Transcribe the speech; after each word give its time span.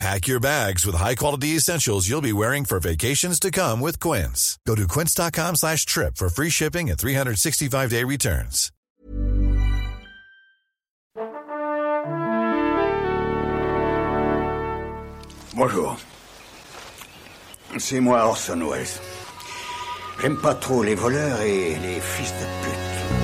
Pack 0.00 0.26
your 0.26 0.40
bags 0.40 0.84
with 0.84 0.96
high-quality 0.96 1.56
essentials 1.56 2.08
you'll 2.08 2.20
be 2.20 2.32
wearing 2.32 2.64
for 2.64 2.80
vacations 2.80 3.38
to 3.40 3.50
come 3.50 3.80
with 3.80 4.00
Quince. 4.00 4.58
Go 4.66 4.74
to 4.74 4.88
quince.com 4.88 5.56
slash 5.56 5.86
trip 5.86 6.16
for 6.16 6.28
free 6.28 6.50
shipping 6.50 6.90
and 6.90 6.98
365-day 6.98 8.04
returns. 8.04 8.70
Bonjour. 15.56 15.96
C'est 17.78 18.00
moi 18.00 18.26
Orson 18.26 18.60
Welles. 18.68 19.00
J'aime 20.20 20.36
pas 20.36 20.54
trop 20.54 20.82
les 20.82 20.96
voleurs 20.96 21.40
et 21.42 21.76
les 21.76 22.00
fils 22.00 22.32
de 22.32 22.46
pute. 22.64 23.23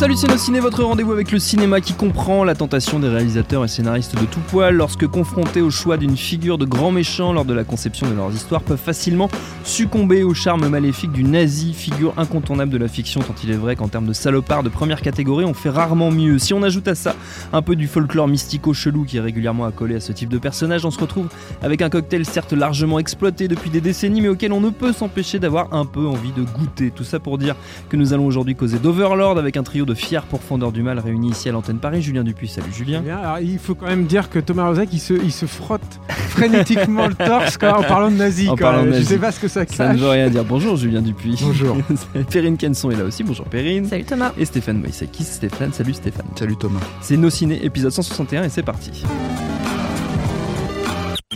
Salut 0.00 0.16
Ciné, 0.16 0.60
votre 0.60 0.82
rendez-vous 0.82 1.12
avec 1.12 1.30
le 1.30 1.38
cinéma 1.38 1.82
qui 1.82 1.92
comprend 1.92 2.42
la 2.42 2.54
tentation 2.54 2.98
des 2.98 3.08
réalisateurs 3.08 3.66
et 3.66 3.68
scénaristes 3.68 4.18
de 4.18 4.24
tout 4.24 4.40
poil 4.48 4.74
lorsque 4.74 5.06
confrontés 5.06 5.60
au 5.60 5.68
choix 5.68 5.98
d'une 5.98 6.16
figure 6.16 6.56
de 6.56 6.64
grand 6.64 6.90
méchant 6.90 7.34
lors 7.34 7.44
de 7.44 7.52
la 7.52 7.64
conception 7.64 8.08
de 8.08 8.14
leurs 8.14 8.32
histoires 8.32 8.62
peuvent 8.62 8.80
facilement 8.80 9.28
succomber 9.62 10.22
au 10.22 10.32
charme 10.32 10.66
maléfique 10.68 11.12
du 11.12 11.22
nazi, 11.22 11.74
figure 11.74 12.14
incontournable 12.16 12.72
de 12.72 12.78
la 12.78 12.88
fiction 12.88 13.20
tant 13.20 13.34
il 13.44 13.50
est 13.50 13.56
vrai 13.56 13.76
qu'en 13.76 13.88
termes 13.88 14.06
de 14.06 14.14
salopard 14.14 14.62
de 14.62 14.70
première 14.70 15.02
catégorie 15.02 15.44
on 15.44 15.52
fait 15.52 15.68
rarement 15.68 16.10
mieux. 16.10 16.38
Si 16.38 16.54
on 16.54 16.62
ajoute 16.62 16.88
à 16.88 16.94
ça 16.94 17.14
un 17.52 17.60
peu 17.60 17.76
du 17.76 17.86
folklore 17.86 18.26
mystico-chelou 18.26 19.04
qui 19.04 19.18
est 19.18 19.20
régulièrement 19.20 19.66
accolé 19.66 19.96
à 19.96 20.00
ce 20.00 20.12
type 20.12 20.30
de 20.30 20.38
personnage, 20.38 20.86
on 20.86 20.90
se 20.90 20.98
retrouve 20.98 21.28
avec 21.60 21.82
un 21.82 21.90
cocktail 21.90 22.24
certes 22.24 22.54
largement 22.54 22.98
exploité 22.98 23.48
depuis 23.48 23.68
des 23.68 23.82
décennies 23.82 24.22
mais 24.22 24.28
auquel 24.28 24.54
on 24.54 24.62
ne 24.62 24.70
peut 24.70 24.94
s'empêcher 24.94 25.38
d'avoir 25.38 25.74
un 25.74 25.84
peu 25.84 26.06
envie 26.06 26.32
de 26.32 26.42
goûter. 26.42 26.90
Tout 26.90 27.04
ça 27.04 27.20
pour 27.20 27.36
dire 27.36 27.54
que 27.90 27.98
nous 27.98 28.14
allons 28.14 28.24
aujourd'hui 28.24 28.54
causer 28.54 28.78
d'Overlord 28.78 29.36
avec 29.36 29.58
un 29.58 29.62
trio 29.62 29.84
de 29.84 29.89
fiers 29.94 30.20
pourfendeurs 30.28 30.72
du 30.72 30.82
mal 30.82 30.98
réunis 30.98 31.30
ici 31.30 31.48
à 31.48 31.52
l'antenne 31.52 31.78
Paris. 31.78 32.02
Julien 32.02 32.24
Dupuis, 32.24 32.48
salut 32.48 32.72
Julien. 32.72 33.02
alors, 33.06 33.38
il 33.40 33.58
faut 33.58 33.74
quand 33.74 33.86
même 33.86 34.06
dire 34.06 34.30
que 34.30 34.38
Thomas 34.38 34.66
Rozek, 34.68 34.88
il 34.92 35.00
se, 35.00 35.14
il 35.14 35.32
se 35.32 35.46
frotte 35.46 36.00
frénétiquement 36.08 37.08
le 37.08 37.14
torse 37.14 37.56
en 37.62 37.82
parlant 37.82 38.10
de 38.10 38.16
nazi. 38.16 38.48
En 38.48 38.56
parlant 38.56 38.84
de 38.84 38.90
nazi. 38.90 39.02
Je 39.02 39.08
sais 39.08 39.18
pas 39.18 39.32
ce 39.32 39.40
que 39.40 39.48
ça 39.48 39.66
cache. 39.66 39.76
Ça 39.76 39.92
ne 39.92 39.98
veut 39.98 40.08
rien 40.08 40.28
dire. 40.28 40.44
Bonjour 40.44 40.76
Julien 40.76 41.02
Dupuis. 41.02 41.38
Bonjour. 41.42 41.76
Perrine 42.30 42.56
Kenson 42.56 42.90
est 42.90 42.96
là 42.96 43.04
aussi. 43.04 43.22
Bonjour 43.24 43.46
Perrine. 43.46 43.86
Salut 43.86 44.04
Thomas. 44.04 44.32
Et 44.38 44.44
Stéphane 44.44 44.80
Moïsakis. 44.80 45.24
Stéphane, 45.24 45.72
salut 45.72 45.94
Stéphane. 45.94 46.26
Salut 46.36 46.56
Thomas. 46.56 46.80
C'est 47.00 47.16
Nos 47.16 47.30
Ciné, 47.30 47.64
épisode 47.64 47.92
161 47.92 48.44
et 48.44 48.48
c'est 48.48 48.62
parti. 48.62 49.04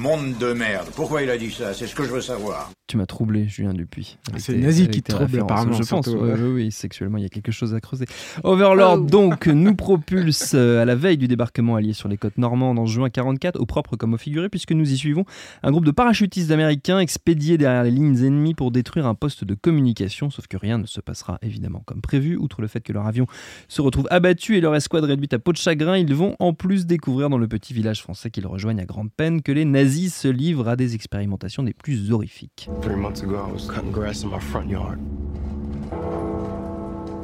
Monde 0.05 0.37
de 0.37 0.53
merde. 0.53 0.89
Pourquoi 0.95 1.23
il 1.23 1.31
a 1.31 1.39
dit 1.39 1.51
ça? 1.51 1.73
C'est 1.73 1.87
ce 1.87 1.95
que 1.95 2.05
je 2.05 2.11
veux 2.11 2.21
savoir. 2.21 2.71
Tu 2.87 2.99
m'as 2.99 3.07
troublé, 3.07 3.49
Julien 3.49 3.73
Dupuis. 3.73 4.19
C'est 4.37 4.55
nazi 4.55 4.89
qui 4.89 5.03
te 5.03 5.11
trouble, 5.11 5.41
apparemment. 5.41 5.73
Je 5.73 5.89
pense, 5.89 6.07
oui, 6.09 6.43
oui, 6.43 6.71
sexuellement, 6.71 7.17
il 7.17 7.23
y 7.23 7.27
a 7.27 7.31
quelque 7.31 7.51
chose 7.51 7.75
à 7.75 7.81
creuser. 7.81 8.05
Overlord, 8.43 8.99
oh. 8.99 9.07
donc, 9.07 9.47
nous 9.49 9.75
propulse 9.75 10.53
euh, 10.55 10.83
à 10.83 10.85
la 10.85 10.95
veille 10.95 11.17
du 11.17 11.27
débarquement 11.27 11.77
allié 11.77 11.95
sur 11.95 12.11
les 12.11 12.19
côtes 12.19 12.37
normandes 12.37 12.79
en 12.79 12.85
juin 12.85 13.09
44, 13.09 13.59
au 13.59 13.65
propre 13.65 13.97
comme 13.97 14.13
au 14.13 14.19
figuré, 14.19 14.51
puisque 14.51 14.73
nous 14.73 14.93
y 14.93 14.99
suivons 14.99 15.25
un 15.63 15.71
groupe 15.71 15.87
de 15.87 15.91
parachutistes 15.91 16.51
américains 16.51 16.99
expédiés 16.99 17.57
derrière 17.57 17.85
les 17.85 17.91
lignes 17.91 18.23
ennemies 18.23 18.53
pour 18.53 18.73
détruire 18.73 19.07
un 19.07 19.15
poste 19.15 19.45
de 19.45 19.55
communication, 19.55 20.29
sauf 20.29 20.47
que 20.49 20.59
rien 20.59 20.77
ne 20.77 20.87
se 20.87 21.01
passera 21.01 21.39
évidemment 21.41 21.83
comme 21.87 22.03
prévu. 22.03 22.37
Outre 22.37 22.61
le 22.61 22.69
fait 22.69 22.83
que 22.83 22.93
leur 22.93 23.07
avion 23.07 23.25
se 23.69 23.81
retrouve 23.81 24.07
abattu 24.11 24.59
et 24.59 24.61
leur 24.61 24.75
escouade 24.77 25.05
réduite 25.05 25.33
à 25.33 25.39
peau 25.39 25.53
de 25.53 25.57
chagrin, 25.57 25.97
ils 25.97 26.15
vont 26.15 26.37
en 26.41 26.53
plus 26.53 26.85
découvrir 26.85 27.31
dans 27.31 27.39
le 27.39 27.49
petit 27.49 27.73
village 27.73 28.03
français 28.03 28.31
qu'ils 28.31 28.47
rejoignent 28.47 28.83
à 28.83 28.85
grande 28.85 29.11
peine 29.11 29.41
que 29.41 29.51
les 29.51 29.65
nazis 29.65 29.94
se 29.95 30.29
livrent 30.29 30.69
à 30.69 30.77
des 30.77 30.95
expérimentations 30.95 31.63
des 31.63 31.73
plus 31.73 32.11
horrifiques. 32.11 32.69
Three 32.83 32.97
months 32.97 33.23
ago, 33.23 33.37
I 33.37 33.53
was 33.53 33.67
cutting 33.69 33.93
grass 33.93 34.23
in 34.23 34.31
my 34.31 34.41
front 34.41 34.69
yard. 34.69 34.99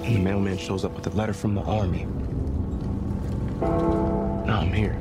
And 0.04 0.14
the 0.14 0.18
mailman 0.18 0.58
shows 0.58 0.84
up 0.84 0.94
with 0.94 1.06
a 1.06 1.16
letter 1.16 1.32
from 1.32 1.54
the 1.54 1.62
army. 1.62 2.06
Now 4.46 4.60
I'm 4.60 4.72
here. 4.72 4.96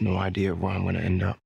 No 0.00 0.16
idea 0.18 0.54
where 0.54 0.72
I'm 0.72 0.84
gonna 0.84 1.00
end 1.00 1.22
up. 1.22 1.36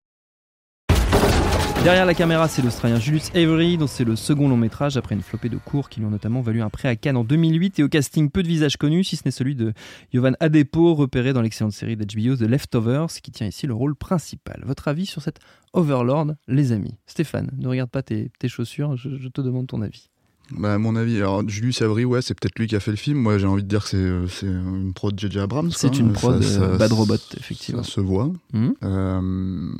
Derrière 1.84 2.06
la 2.06 2.14
caméra, 2.14 2.46
c'est 2.46 2.62
l'Australien 2.62 3.00
Julius 3.00 3.34
Avery, 3.34 3.76
dont 3.76 3.88
c'est 3.88 4.04
le 4.04 4.14
second 4.14 4.48
long 4.48 4.56
métrage 4.56 4.96
après 4.96 5.16
une 5.16 5.20
flopée 5.20 5.48
de 5.48 5.56
cours 5.56 5.88
qui 5.88 5.98
lui 5.98 6.06
ont 6.06 6.10
notamment 6.10 6.40
valu 6.40 6.62
un 6.62 6.70
prêt 6.70 6.88
à 6.88 6.94
Cannes 6.94 7.16
en 7.16 7.24
2008 7.24 7.80
et 7.80 7.82
au 7.82 7.88
casting 7.88 8.30
peu 8.30 8.44
de 8.44 8.46
visages 8.46 8.76
connus, 8.76 9.02
si 9.02 9.16
ce 9.16 9.22
n'est 9.24 9.32
celui 9.32 9.56
de 9.56 9.72
Yovan 10.12 10.36
Adepo, 10.38 10.94
repéré 10.94 11.32
dans 11.32 11.42
l'excellente 11.42 11.72
série 11.72 11.96
d'HBO 11.96 12.36
The 12.36 12.42
Leftovers, 12.42 13.08
qui 13.20 13.32
tient 13.32 13.48
ici 13.48 13.66
le 13.66 13.74
rôle 13.74 13.96
principal. 13.96 14.62
Votre 14.64 14.86
avis 14.86 15.06
sur 15.06 15.22
cette 15.22 15.40
Overlord, 15.72 16.34
les 16.46 16.70
amis? 16.70 16.94
Stéphane, 17.06 17.50
ne 17.58 17.66
regarde 17.66 17.90
pas 17.90 18.04
tes, 18.04 18.30
chaussures, 18.46 18.96
je, 18.96 19.26
te 19.26 19.40
demande 19.40 19.66
ton 19.66 19.82
avis. 19.82 20.08
Bah, 20.52 20.78
mon 20.78 20.94
avis, 20.94 21.16
alors 21.16 21.48
Julius 21.48 21.82
Avery, 21.82 22.04
ouais, 22.04 22.22
c'est 22.22 22.38
peut-être 22.38 22.58
lui 22.60 22.68
qui 22.68 22.76
a 22.76 22.80
fait 22.80 22.90
le 22.92 22.96
film. 22.96 23.18
Moi, 23.18 23.38
j'ai 23.38 23.46
envie 23.46 23.62
de 23.64 23.68
dire 23.68 23.84
que 23.84 24.26
c'est, 24.28 24.46
une 24.46 24.92
prod 24.94 25.18
J.J. 25.18 25.40
Abrams. 25.40 25.72
C'est 25.72 25.98
une 25.98 26.12
prod 26.12 26.42
euh, 26.42 26.76
Bad 26.76 26.92
Robot, 26.92 27.16
effectivement. 27.38 27.82
Ça 27.82 27.90
se 27.90 28.00
voit. 28.00 28.30
Mmh. 28.52 28.68
Euh, 28.84 29.72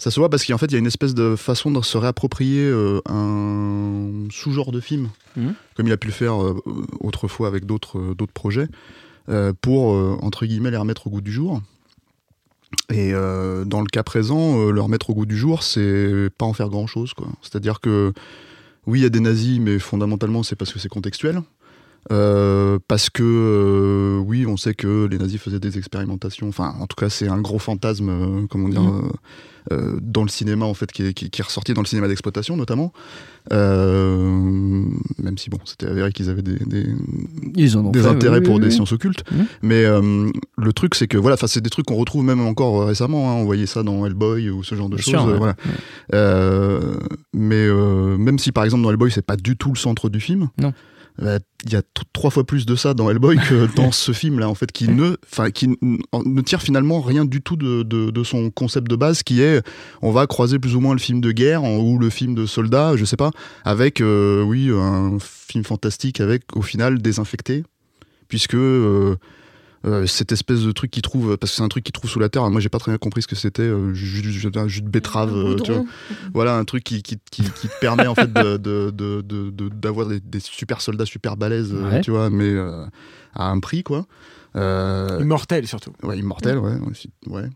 ça 0.00 0.10
se 0.10 0.18
voit 0.18 0.30
parce 0.30 0.46
qu'en 0.46 0.56
fait, 0.56 0.66
il 0.66 0.72
y 0.72 0.76
a 0.76 0.78
une 0.78 0.86
espèce 0.86 1.14
de 1.14 1.36
façon 1.36 1.70
de 1.70 1.82
se 1.82 1.98
réapproprier 1.98 2.64
euh, 2.64 3.02
un 3.06 4.28
sous-genre 4.30 4.72
de 4.72 4.80
film, 4.80 5.10
mhm. 5.36 5.54
comme 5.76 5.86
il 5.86 5.92
a 5.92 5.98
pu 5.98 6.06
le 6.06 6.14
faire 6.14 6.42
euh, 6.42 6.58
autrefois 7.00 7.48
avec 7.48 7.66
d'autres 7.66 7.98
euh, 7.98 8.14
d'autres 8.14 8.32
projets, 8.32 8.66
pour, 9.60 9.90
entre 10.24 10.44
guillemets, 10.44 10.72
les 10.72 10.76
remettre 10.76 11.06
au 11.06 11.10
goût 11.10 11.20
du 11.20 11.30
jour. 11.30 11.60
Et 12.92 13.12
dans 13.12 13.80
le 13.80 13.86
cas 13.86 14.02
présent, 14.02 14.70
le 14.70 14.80
remettre 14.80 15.10
au 15.10 15.14
goût 15.14 15.26
du 15.26 15.36
jour, 15.36 15.62
c'est 15.62 16.30
pas 16.36 16.46
en 16.46 16.52
faire 16.52 16.68
grand-chose. 16.68 17.12
C'est-à-dire 17.40 17.78
que, 17.80 18.12
oui, 18.88 18.98
il 18.98 19.02
y 19.02 19.06
a 19.06 19.08
des 19.08 19.20
nazis, 19.20 19.60
mais 19.60 19.78
fondamentalement, 19.78 20.42
c'est 20.42 20.56
parce 20.56 20.72
que 20.72 20.80
c'est 20.80 20.88
contextuel. 20.88 21.42
Parce 22.08 23.10
que 23.10 24.20
oui, 24.24 24.46
on 24.46 24.56
sait 24.56 24.74
que 24.74 25.06
les 25.10 25.18
nazis 25.18 25.40
faisaient 25.40 25.60
des 25.60 25.78
expérimentations. 25.78 26.48
Enfin, 26.48 26.74
en 26.80 26.86
tout 26.86 26.96
cas, 26.96 27.10
c'est 27.10 27.28
un 27.28 27.40
gros 27.40 27.58
fantasme, 27.58 28.46
comment 28.48 28.68
dire. 28.68 28.82
Euh, 29.72 29.98
dans 30.00 30.22
le 30.22 30.28
cinéma 30.28 30.64
en 30.64 30.72
fait 30.72 30.90
qui 30.90 31.02
est, 31.02 31.12
qui, 31.12 31.26
est, 31.26 31.42
ressorti 31.42 31.74
dans 31.74 31.82
le 31.82 31.86
cinéma 31.86 32.08
d'exploitation 32.08 32.56
notamment 32.56 32.94
euh, 33.52 34.84
même 35.22 35.36
si 35.36 35.50
bon 35.50 35.58
c'était 35.64 35.86
avéré 35.86 36.12
qu'ils 36.12 36.30
avaient 36.30 36.40
des, 36.42 36.58
des, 36.64 36.86
des 37.44 38.06
intérêts 38.06 38.40
pour 38.40 38.58
des 38.58 38.70
sciences 38.70 38.92
occultes 38.92 39.22
mmh. 39.30 39.36
mais 39.62 39.84
euh, 39.84 40.30
le 40.56 40.72
truc 40.72 40.94
c'est 40.94 41.08
que 41.08 41.18
voilà 41.18 41.36
c'est 41.36 41.60
des 41.60 41.68
trucs 41.68 41.84
qu'on 41.84 41.96
retrouve 41.96 42.24
même 42.24 42.40
encore 42.40 42.86
récemment 42.86 43.30
hein, 43.30 43.34
on 43.34 43.44
voyait 43.44 43.66
ça 43.66 43.82
dans 43.82 44.06
Hellboy 44.06 44.48
ou 44.48 44.64
ce 44.64 44.74
genre 44.74 44.88
de 44.88 44.96
choses 44.96 45.36
voilà. 45.36 45.56
mais 47.34 47.68
même 47.68 48.38
si 48.38 48.52
par 48.52 48.64
exemple 48.64 48.82
dans 48.82 48.90
Hellboy 48.90 49.10
c'est 49.10 49.26
pas 49.26 49.36
du 49.36 49.58
tout 49.58 49.72
le 49.72 49.78
centre 49.78 50.08
du 50.08 50.20
film 50.20 50.48
non 50.58 50.72
euh, 51.22 51.38
il 51.64 51.72
y 51.72 51.76
a 51.76 51.82
trois 52.12 52.30
fois 52.30 52.44
plus 52.44 52.66
de 52.66 52.74
ça 52.74 52.94
dans 52.94 53.10
Hellboy 53.10 53.36
que 53.36 53.68
dans 53.76 53.92
ce 53.92 54.12
film-là, 54.12 54.48
en 54.48 54.54
fait, 54.54 54.72
qui 54.72 54.88
ne, 54.88 55.16
enfin, 55.30 55.50
qui 55.50 55.68
ne 55.68 56.40
tire 56.40 56.62
finalement 56.62 57.00
rien 57.00 57.24
du 57.24 57.42
tout 57.42 57.56
de, 57.56 57.82
de, 57.82 58.24
son 58.24 58.50
concept 58.50 58.88
de 58.88 58.96
base, 58.96 59.22
qui 59.22 59.42
est, 59.42 59.62
on 60.02 60.12
va 60.12 60.26
croiser 60.26 60.58
plus 60.58 60.76
ou 60.76 60.80
moins 60.80 60.94
le 60.94 61.00
film 61.00 61.20
de 61.20 61.32
guerre 61.32 61.64
ou 61.64 61.98
le 61.98 62.10
film 62.10 62.34
de 62.34 62.46
soldat, 62.46 62.96
je 62.96 63.04
sais 63.04 63.16
pas, 63.16 63.30
avec, 63.64 64.00
euh, 64.00 64.42
oui, 64.42 64.70
un 64.72 65.18
film 65.20 65.64
fantastique 65.64 66.20
avec, 66.20 66.44
au 66.54 66.62
final, 66.62 67.00
désinfecté, 67.02 67.64
puisque 68.28 68.54
euh, 68.54 69.16
euh, 69.86 70.06
cette 70.06 70.30
espèce 70.32 70.60
de 70.60 70.72
truc 70.72 70.90
qui 70.90 71.00
trouve 71.00 71.38
parce 71.38 71.52
que 71.52 71.56
c'est 71.56 71.62
un 71.62 71.68
truc 71.68 71.84
qui 71.84 71.92
trouve 71.92 72.10
sous 72.10 72.18
la 72.18 72.28
terre 72.28 72.48
moi 72.50 72.60
j'ai 72.60 72.68
pas 72.68 72.78
très 72.78 72.92
bien 72.92 72.98
compris 72.98 73.22
ce 73.22 73.26
que 73.26 73.34
c'était 73.34 73.62
euh, 73.62 73.94
jus, 73.94 74.20
de 74.22 74.88
betterave 74.88 75.34
euh, 75.34 75.56
tu 75.56 75.72
vois. 75.72 75.84
voilà 76.34 76.56
un 76.56 76.64
truc 76.64 76.84
qui, 76.84 77.02
qui, 77.02 77.18
qui, 77.30 77.42
qui 77.44 77.68
te 77.68 77.78
permet 77.80 78.06
en 78.06 78.14
fait 78.14 78.30
d'avoir 78.30 78.58
de, 78.58 78.90
de, 78.90 79.50
de, 79.50 80.08
des, 80.08 80.20
des, 80.20 80.40
super 80.40 80.82
soldats 80.82 81.06
super 81.06 81.38
balèzes 81.38 81.74
tu 82.02 82.10
vois 82.10 82.28
mais 82.28 82.54
à 83.34 83.48
un 83.48 83.58
prix 83.58 83.82
quoi 83.82 84.06
euh... 84.56 85.18
Immortel 85.20 85.66
surtout. 85.66 85.92
Ouais, 86.02 86.18
immortel, 86.18 86.58
ouais. 86.58 86.74
Ouais, 87.26 87.48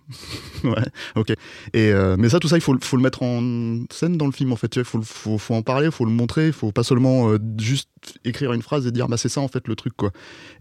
ouais. 0.64 0.85
ok. 1.17 1.31
Et, 1.73 1.93
euh, 1.93 2.17
mais 2.19 2.29
ça, 2.29 2.38
tout 2.38 2.49
ça, 2.49 2.56
il 2.56 2.61
faut, 2.61 2.76
faut, 2.81 2.96
le 2.96 3.02
mettre 3.02 3.23
en 3.23 3.85
scène 3.91 4.17
dans 4.17 4.26
le 4.26 4.32
film, 4.32 4.52
en 4.52 4.56
fait. 4.56 4.76
Il 4.76 4.85
faut, 4.85 5.02
faut, 5.02 5.38
faut, 5.38 5.55
en 5.55 5.62
parler, 5.62 5.87
il 5.87 5.93
faut 5.93 6.05
le 6.05 6.11
montrer, 6.11 6.49
il 6.49 6.52
faut 6.52 6.73
pas 6.73 6.85
seulement 6.85 7.31
euh, 7.31 7.38
juste 7.58 7.88
écrire 8.25 8.52
une 8.52 8.62
phrase 8.62 8.87
et 8.87 8.93
dire, 8.93 9.08
bah, 9.08 9.17
c'est 9.17 9.29
ça, 9.29 9.41
en 9.41 9.49
fait, 9.49 9.67
le 9.67 9.76
truc, 9.76 9.94
quoi. 9.96 10.11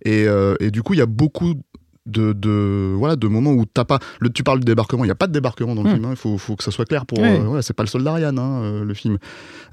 Et, 0.06 0.26
et 0.60 0.72
du 0.72 0.82
coup, 0.82 0.94
il 0.94 1.00
y 1.00 1.02
a 1.02 1.08
beaucoup 1.08 1.56
de, 2.06 2.34
de, 2.34 2.94
voilà, 2.98 3.16
de 3.16 3.28
moments 3.28 3.52
où 3.52 3.66
t'as 3.66 3.86
pas. 3.86 4.00
Le, 4.20 4.30
tu 4.30 4.44
parles 4.44 4.60
du 4.60 4.66
débarquement, 4.66 5.04
il 5.04 5.08
n'y 5.08 5.12
a 5.12 5.16
pas 5.16 5.28
de 5.28 5.32
débarquement 5.32 5.76
dans 5.76 5.84
le 5.84 5.90
hmm. 5.90 5.94
film. 5.94 6.06
Il 6.06 6.12
hein. 6.12 6.16
faut, 6.16 6.38
faut, 6.38 6.56
que 6.56 6.64
ça 6.64 6.72
soit 6.72 6.86
clair 6.86 7.06
pour. 7.06 7.20
Euh, 7.22 7.62
c'est 7.62 7.74
pas 7.74 7.84
le 7.84 7.88
soldat 7.88 8.14
Ryan, 8.14 8.38
hein, 8.38 8.62
euh, 8.64 8.84
le 8.84 8.94
film. 8.94 9.18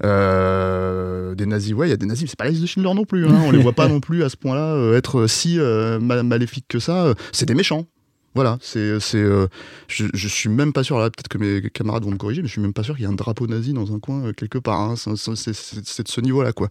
Euh, 0.03 1.35
des 1.35 1.45
nazis, 1.45 1.73
ouais, 1.73 1.87
il 1.87 1.89
y 1.89 1.93
a 1.93 1.97
des 1.97 2.05
nazis. 2.05 2.29
C'est 2.29 2.37
pas 2.37 2.45
la 2.45 2.51
liste 2.51 2.61
de 2.61 2.67
Schindler 2.67 2.93
non 2.93 3.05
plus. 3.05 3.27
Hein, 3.27 3.41
on 3.45 3.51
les 3.51 3.59
voit 3.59 3.73
pas 3.73 3.87
non 3.89 3.99
plus 3.99 4.23
à 4.23 4.29
ce 4.29 4.37
point-là 4.37 4.95
être 4.95 5.27
si 5.27 5.57
maléfiques 5.59 6.67
que 6.67 6.79
ça. 6.79 7.13
C'est 7.31 7.45
des 7.45 7.55
méchants. 7.55 7.85
Voilà, 8.33 8.57
c'est, 8.61 8.99
c'est, 9.01 9.17
euh, 9.17 9.47
je, 9.89 10.05
je 10.13 10.27
suis 10.29 10.47
même 10.47 10.71
pas 10.71 10.83
sûr, 10.83 10.97
là 10.97 11.09
peut-être 11.09 11.27
que 11.27 11.37
mes 11.37 11.69
camarades 11.69 12.05
vont 12.05 12.11
me 12.11 12.17
corriger, 12.17 12.41
mais 12.41 12.47
je 12.47 12.53
suis 12.53 12.61
même 12.61 12.71
pas 12.71 12.83
sûr 12.83 12.95
qu'il 12.95 13.03
y 13.03 13.05
ait 13.05 13.11
un 13.11 13.15
drapeau 13.15 13.45
nazi 13.45 13.73
dans 13.73 13.93
un 13.93 13.99
coin 13.99 14.23
euh, 14.25 14.31
quelque 14.31 14.57
part. 14.57 14.79
Hein. 14.79 14.95
C'est, 14.95 15.35
c'est, 15.35 15.53
c'est, 15.53 16.03
de 16.03 16.07
ce 16.07 16.21
niveau-là, 16.21 16.53
quoi. 16.53 16.69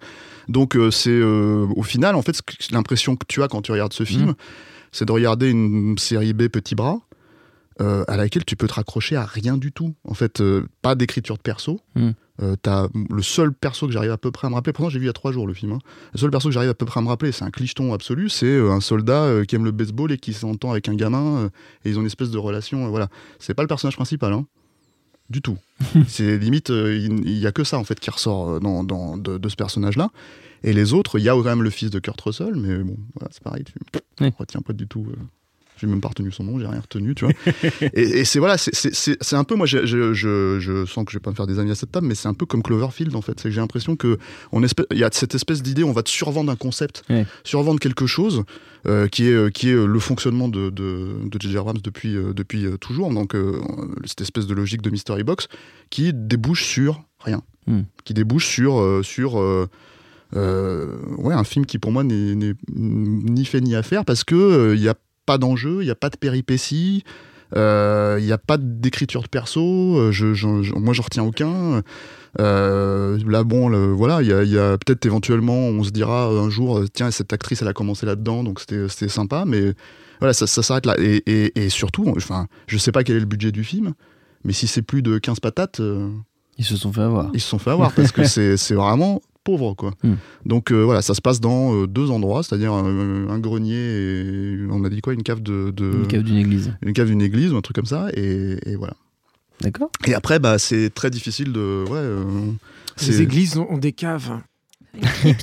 Donc 0.49 0.75
euh, 0.75 0.91
c'est 0.91 1.21
au 1.21 1.83
final, 1.83 2.15
en 2.15 2.23
fait, 2.23 2.41
l'impression 2.71 3.15
que 3.15 3.27
tu 3.29 3.43
as 3.43 3.49
quand 3.49 3.61
tu 3.61 3.73
regardes 3.73 3.93
ce 3.93 4.05
film, 4.05 4.31
mmh. 4.31 4.35
C'est 4.93 5.05
de 5.05 5.13
regarder 5.13 5.51
une 5.51 5.99
série 5.99 6.33
B 6.33 6.49
petit 6.49 6.75
bras. 6.75 6.99
à 7.79 8.17
laquelle 8.17 8.45
tu 8.45 8.57
peux 8.57 8.67
te 8.67 8.75
raccrocher 8.75 9.17
à 9.17 9.25
rien 9.25 9.57
du 9.57 9.73
tout. 9.73 9.95
En 10.05 10.15
fait, 10.15 10.43
pas 10.83 10.95
d'écriture 10.95 11.37
de 11.37 11.43
perso, 11.43 11.81
mmh. 11.95 12.11
Euh, 12.43 12.57
t'as 12.61 12.89
le 13.11 13.23
seul 13.23 13.53
perso 13.53 13.87
que 13.87 13.93
j'arrive 13.93 14.13
à 14.13 14.17
peu 14.17 14.31
près 14.31 14.47
à 14.47 14.51
me 14.51 14.55
rappeler, 14.55 14.73
pourtant 14.73 14.89
j'ai 14.89 14.99
vu 14.99 15.05
il 15.05 15.09
y 15.09 15.11
a 15.11 15.15
trois 15.15 15.31
jours 15.31 15.47
le 15.47 15.53
film, 15.53 15.73
hein. 15.73 15.79
le 16.15 16.19
seul 16.19 16.31
perso 16.31 16.49
que 16.49 16.55
j'arrive 16.55 16.71
à 16.71 16.75
peu 16.75 16.87
près 16.87 17.01
à 17.01 17.03
me 17.03 17.09
rappeler, 17.09 17.33
c'est 17.33 17.45
un 17.45 17.51
clicheton 17.51 17.93
absolu, 17.93 18.31
c'est 18.31 18.47
euh, 18.47 18.73
un 18.73 18.81
soldat 18.81 19.25
euh, 19.25 19.45
qui 19.45 19.57
aime 19.57 19.65
le 19.65 19.73
baseball 19.73 20.11
et 20.11 20.17
qui 20.17 20.33
s'entend 20.33 20.71
avec 20.71 20.89
un 20.89 20.95
gamin, 20.95 21.51
et 21.85 21.91
ils 21.91 21.99
ont 21.99 22.01
une 22.01 22.07
espèce 22.07 22.31
de 22.31 22.39
relation, 22.39 22.89
voilà. 22.89 23.09
C'est 23.39 23.53
pas 23.53 23.63
le 23.63 23.69
personnage 23.69 23.97
principal, 23.97 24.33
hein. 24.33 24.47
du 25.29 25.43
tout. 25.43 25.59
c'est 26.09 26.39
limite, 26.39 26.71
il 26.71 27.39
y, 27.39 27.47
a 27.47 27.53
que 27.53 27.65
ça 27.65 27.79
en 27.79 27.85
fait 27.85 28.01
qui 28.01 28.11
ressort 28.11 28.61
dans, 28.61 28.85
dans 28.85 29.19
de, 29.19 29.49
ce 29.49 29.57
personnage-là. 29.57 30.11
Et 30.63 30.73
les 30.73 30.93
autres, 30.93 31.19
il 31.19 31.25
y 31.25 31.29
a 31.29 31.33
quand 31.33 31.45
même 31.45 31.63
le 31.63 31.71
fils 31.71 31.91
de 31.91 31.99
Kurt 31.99 32.21
Russell, 32.21 32.55
mais 32.55 32.79
bon, 32.79 32.97
voilà, 33.15 33.31
c'est 33.33 33.43
pareil, 33.43 33.65
tu 33.65 33.73
ne 34.21 34.31
retiens 34.37 34.61
pas 34.61 34.73
du 34.73 34.87
tout 34.87 35.07
j'ai 35.81 35.87
même 35.87 36.01
pas 36.01 36.09
retenu 36.09 36.31
son 36.31 36.45
nom, 36.45 36.59
j'ai 36.59 36.67
rien 36.67 36.81
retenu, 36.81 37.15
tu 37.15 37.25
vois. 37.25 37.35
et, 37.95 38.25
c'est 38.25 38.39
voilà, 38.39 38.59
c'est 38.59 39.33
un 39.35 39.45
peu, 39.45 39.55
moi, 39.55 39.67
je, 39.67 39.87
je, 39.87 40.13
je, 40.13 40.85
sens 40.85 41.05
que 41.05 41.13
je 41.13 41.17
vais 41.17 41.23
pas 41.23 41.31
me 41.31 41.37
faire 41.37 41.47
des 41.47 41.59
amis 41.59 41.71
à 41.71 41.75
cette 41.75 41.91
table, 41.91 42.07
mais 42.07 42.15
c'est 42.15 42.29
un 42.29 42.35
peu 42.35 42.47
comme 42.47 42.63
Cloverfield 42.63 43.15
en 43.17 43.23
fait. 43.23 43.41
C'est 43.41 43.49
que 43.49 43.55
j'ai 43.55 43.61
l'impression 43.61 43.97
que 43.97 44.19
on 44.53 44.63
il 44.63 44.99
y 44.99 45.05
a 45.05 45.09
cette 45.11 45.35
espèce 45.35 45.63
d'idée, 45.63 45.85
on 45.85 45.93
va 45.93 46.03
te 46.03 46.11
survendre 46.11 46.53
un 46.53 46.57
concept, 46.57 47.03
survendre 47.45 47.81
quelque 47.81 48.07
chose 48.07 48.45
euh, 48.87 49.09
qui 49.09 49.27
est 49.27 49.33
euh, 49.33 49.51
qui 49.51 49.71
est 49.71 49.75
le 49.75 49.99
fonctionnement 49.99 50.49
de 50.49 50.71
de, 50.71 51.17
de 51.25 51.41
J.J. 51.41 51.57
Abrams 51.57 51.79
depuis 51.83 52.17
euh, 52.17 52.35
depuis 52.35 52.67
toujours. 52.81 53.11
Donc 53.11 53.35
cette 54.05 54.21
espèce 54.21 54.47
de 54.47 54.55
logique 54.55 54.83
de 54.83 54.91
Mystery 54.91 55.25
Box 55.25 55.49
qui 55.89 56.13
débouche 56.13 56.65
sur 56.65 57.03
rien, 57.21 57.43
hmm. 57.67 57.83
qui 58.05 58.15
débouche 58.15 58.47
sur 58.47 59.01
sur 59.03 59.41
ouais, 60.33 61.35
un 61.35 61.45
film 61.45 61.67
qui 61.67 61.79
pour 61.79 61.93
moi 61.93 62.05
n'est 62.05 62.55
ni 62.75 63.45
fait 63.45 63.61
ni 63.61 63.75
à 63.75 63.83
faire 63.83 64.05
parce 64.05 64.25
que 64.25 64.75
il 64.75 64.83
y 64.83 64.89
a 64.89 64.95
pas 65.27 65.39
d'enjeu, 65.39 65.83
il 65.83 65.85
n'y 65.85 65.91
a 65.91 65.97
pas 65.97 66.11
de 66.11 66.17
péripéties, 66.17 67.05
euh, 67.57 68.17
il 68.21 68.27
n'y 68.27 68.33
a 68.33 68.39
pas 68.39 68.57
d'écriture 68.59 69.23
de 69.23 69.29
perso, 69.29 69.97
euh, 69.97 70.13
je, 70.13 70.35
je, 70.35 70.47
moi 70.75 70.95
j'en 70.95 71.03
retiens 71.03 71.25
aucun. 71.25 71.83
Euh, 72.39 73.19
là, 73.27 73.43
bon, 73.43 73.71
voilà, 73.95 74.23
il 74.23 74.29
y 74.29 74.59
a, 74.59 74.79
peut-être 74.79 75.05
éventuellement, 75.07 75.55
on 75.55 75.83
se 75.83 75.91
dira 75.91 76.27
un 76.27 76.49
jour, 76.49 76.83
tiens, 76.93 77.11
cette 77.11 77.33
actrice, 77.33 77.63
elle 77.63 77.69
a 77.69 77.73
commencé 77.73 78.07
là-dedans, 78.07 78.45
donc 78.45 78.61
c'était 78.61 79.09
sympa, 79.09 79.45
mais 79.47 79.75
voilà, 80.21 80.33
ça, 80.33 80.47
s'arrête 80.47 80.87
là. 80.87 80.97
Et, 80.99 81.69
surtout, 81.71 82.13
enfin, 82.17 82.47
je 82.67 82.79
sais 82.79 82.93
pas 82.93 83.03
quel 83.03 83.17
est 83.17 83.21
le 83.21 83.27
budget 83.27 83.53
du 83.53 83.65
film, 83.65 83.95
mais 84.45 84.53
si 84.53 84.67
c'est 84.67 84.83
plus 84.83 85.03
de 85.03 85.19
15 85.19 85.41
patates. 85.41 85.81
ils 86.59 86.65
se 86.65 86.77
sont 86.77 86.93
fait 86.93 87.03
avoir. 87.03 87.31
Ils 87.35 87.41
se 87.41 87.49
sont 87.49 87.59
fait 87.59 87.71
avoir 87.71 87.93
parce 87.93 88.13
que 88.13 88.25
c'est 88.57 88.75
vraiment 88.75 89.23
quoi. 89.77 89.93
Hmm. 90.03 90.15
Donc 90.45 90.73
euh, 90.73 90.83
voilà, 90.83 91.03
ça 91.03 91.15
se 91.15 91.21
passe 91.21 91.41
dans 91.41 91.75
euh, 91.75 91.87
deux 91.87 92.11
endroits, 92.11 92.43
c'est-à-dire 92.43 92.73
un, 92.73 93.39
grenier 93.39 93.77
et 93.77 94.59
on 94.71 94.85
a 94.85 94.89
dit 94.89 95.01
quoi, 95.01 95.15
une 95.15 95.23
cave 95.23 95.43
de, 95.43 95.73
une 95.79 96.07
cave 96.07 96.23
d'une 96.23 96.37
église, 96.37 96.75
une 96.83 96.93
cave 96.93 97.07
d'une 97.07 97.23
église 97.23 97.53
ou 97.53 97.57
un 97.57 97.61
truc 97.61 97.77
comme 97.77 97.87
ça 97.87 98.09
et, 98.15 98.77
voilà. 98.77 98.95
D'accord. 99.61 99.91
Et 100.07 100.15
après 100.15 100.39
bah 100.39 100.59
c'est 100.59 100.91
très 100.95 101.11
difficile 101.11 101.53
de 101.53 101.85
ouais. 101.89 101.99
Euh, 101.99 102.25
Les 103.07 103.21
églises 103.21 103.59
ont, 103.59 103.77
des 103.77 103.93
caves. 103.93 104.41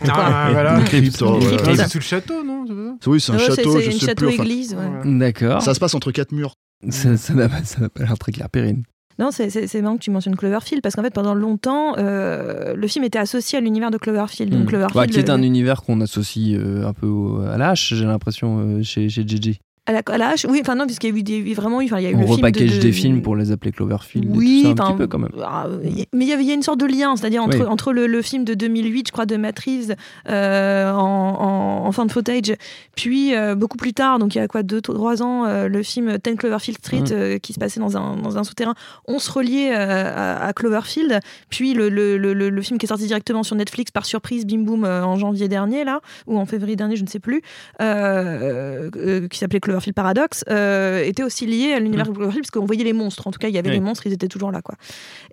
ah, 0.09 0.49
voilà. 0.51 0.83
C'est 0.87 1.87
sous 1.87 1.99
le 1.99 2.03
château, 2.03 2.43
non 2.43 2.65
Oui, 3.05 3.21
c'est 3.21 3.31
un 3.31 3.37
château. 3.37 3.79
C'est 3.79 3.91
une 3.91 3.99
château-église. 3.99 4.75
D'accord. 5.05 5.61
Ça 5.61 5.73
se 5.73 5.79
passe 5.79 5.93
entre 5.93 6.11
quatre 6.11 6.31
murs. 6.31 6.55
Ça 6.89 7.33
n'a 7.33 7.47
pas 7.47 8.03
l'air 8.03 8.17
très 8.17 8.31
clair, 8.31 8.49
Périne. 8.49 8.83
Non, 9.19 9.31
c'est 9.31 9.81
marrant 9.81 9.97
que 9.97 10.03
tu 10.03 10.11
mentionnes 10.11 10.35
Cloverfield 10.35 10.81
parce 10.81 10.95
qu'en 10.95 11.01
fait, 11.01 11.13
pendant 11.13 11.33
longtemps, 11.33 11.95
euh, 11.97 12.75
le 12.75 12.87
film 12.87 13.03
était 13.03 13.17
associé 13.17 13.57
à 13.57 13.61
l'univers 13.61 13.89
de 13.89 13.97
Cloverfield. 13.97 14.51
Donc, 14.51 14.63
hmm. 14.63 14.67
Cloverfield 14.67 15.11
qui 15.11 15.19
est 15.19 15.29
un 15.29 15.41
univers 15.41 15.81
qu'on 15.81 16.01
associe 16.01 16.57
euh, 16.59 16.85
un 16.85 16.93
peu 16.93 17.47
à 17.51 17.57
l'âge, 17.57 17.93
j'ai 17.95 18.05
l'impression, 18.05 18.59
euh, 18.59 18.83
chez, 18.83 19.09
chez 19.09 19.27
JJ 19.27 19.59
à 19.87 19.93
la, 19.93 20.31
à 20.31 20.35
oui, 20.49 20.59
enfin 20.61 20.75
non, 20.75 20.85
puisqu'il 20.85 21.09
y 21.09 21.13
a 21.13 21.17
eu 21.17 21.23
des, 21.23 21.53
vraiment, 21.53 21.77
enfin 21.77 21.97
il 21.99 22.03
y 22.03 22.07
a 22.07 22.11
eu 22.11 22.15
On 22.15 22.19
le 22.19 22.25
repackage 22.25 22.79
des 22.79 22.91
films 22.91 23.21
pour 23.21 23.37
les 23.37 23.51
appeler 23.53 23.71
Cloverfield. 23.71 24.35
Oui, 24.35 24.65
et 24.65 24.71
tout 24.71 24.77
ça, 24.77 24.83
un 24.83 24.91
petit 24.91 24.97
peu 24.97 25.07
quand 25.07 25.17
même. 25.17 25.31
Ah, 25.41 25.67
mais 26.13 26.25
il 26.25 26.41
y, 26.41 26.45
y 26.45 26.51
a 26.51 26.53
une 26.53 26.61
sorte 26.61 26.81
de 26.81 26.85
lien, 26.85 27.15
c'est-à-dire 27.15 27.41
entre, 27.41 27.65
entre 27.67 27.93
le, 27.93 28.05
le, 28.05 28.21
film 28.21 28.43
de 28.43 28.53
2008, 28.53 29.07
je 29.07 29.11
crois, 29.13 29.25
de 29.25 29.37
Matt 29.37 29.57
Reeves 29.59 29.95
euh, 30.27 30.91
en, 30.91 31.85
en, 31.85 31.91
fin 31.93 32.05
de 32.05 32.11
footage, 32.11 32.53
puis 32.97 33.33
euh, 33.33 33.55
beaucoup 33.55 33.77
plus 33.77 33.93
tard, 33.93 34.19
donc 34.19 34.35
il 34.35 34.39
y 34.39 34.41
a 34.41 34.47
quoi, 34.49 34.61
deux, 34.61 34.81
trois 34.81 35.23
ans, 35.23 35.45
euh, 35.45 35.69
le 35.69 35.81
film 35.83 36.19
Ten 36.19 36.35
Cloverfield 36.35 36.79
Street 36.79 37.39
qui 37.39 37.53
se 37.53 37.59
passait 37.59 37.79
dans 37.79 37.95
un, 37.95 38.17
dans 38.17 38.37
un 38.37 38.43
souterrain. 38.43 38.75
On 39.07 39.19
se 39.19 39.31
reliait 39.31 39.73
à, 39.73 40.51
Cloverfield, 40.53 41.21
puis 41.49 41.73
le, 41.73 41.87
le, 41.87 42.17
le, 42.17 42.61
film 42.61 42.77
qui 42.77 42.87
est 42.87 42.89
sorti 42.89 43.05
directement 43.05 43.43
sur 43.43 43.55
Netflix 43.55 43.91
par 43.91 44.05
surprise, 44.05 44.45
Bim 44.45 44.63
Boom, 44.63 44.83
en 44.83 45.15
janvier 45.15 45.47
dernier 45.47 45.85
là, 45.85 46.01
ou 46.25 46.37
en 46.37 46.45
février 46.45 46.75
dernier, 46.75 46.97
je 46.97 47.03
ne 47.03 47.07
sais 47.07 47.19
plus, 47.19 47.41
qui 47.79 49.39
s'appelait 49.39 49.61
Cloverfield 49.61 49.76
Paradox. 49.93 50.43
Euh, 50.49 51.03
était 51.03 51.23
aussi 51.23 51.45
lié 51.45 51.73
à 51.73 51.79
l'univers 51.79 52.05
de 52.05 52.11
mm. 52.11 52.15
Cloverfield 52.15 52.43
parce 52.43 52.51
qu'on 52.51 52.65
voyait 52.65 52.83
les 52.83 52.93
monstres. 52.93 53.27
En 53.27 53.31
tout 53.31 53.39
cas, 53.39 53.47
il 53.47 53.55
y 53.55 53.57
avait 53.57 53.69
les 53.69 53.79
monstres, 53.79 54.07
ils 54.07 54.13
étaient 54.13 54.27
toujours 54.27 54.51
là, 54.51 54.61
quoi. 54.61 54.75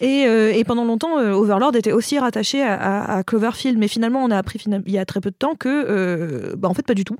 Et, 0.00 0.24
euh, 0.26 0.52
et 0.52 0.64
pendant 0.64 0.84
longtemps, 0.84 1.18
euh, 1.18 1.32
Overlord 1.32 1.76
était 1.76 1.92
aussi 1.92 2.18
rattaché 2.18 2.62
à, 2.62 3.22
Cloverfield, 3.26 3.78
mais 3.78 3.88
finalement, 3.88 4.24
on 4.24 4.30
a 4.30 4.38
appris 4.38 4.62
il 4.66 4.92
y 4.92 4.98
a 4.98 5.04
très 5.04 5.20
peu 5.20 5.30
de 5.30 5.36
temps 5.36 5.54
que, 5.54 6.54
bah, 6.56 6.68
en 6.68 6.74
fait, 6.74 6.86
pas 6.86 6.94
du 6.94 7.04
tout. 7.04 7.16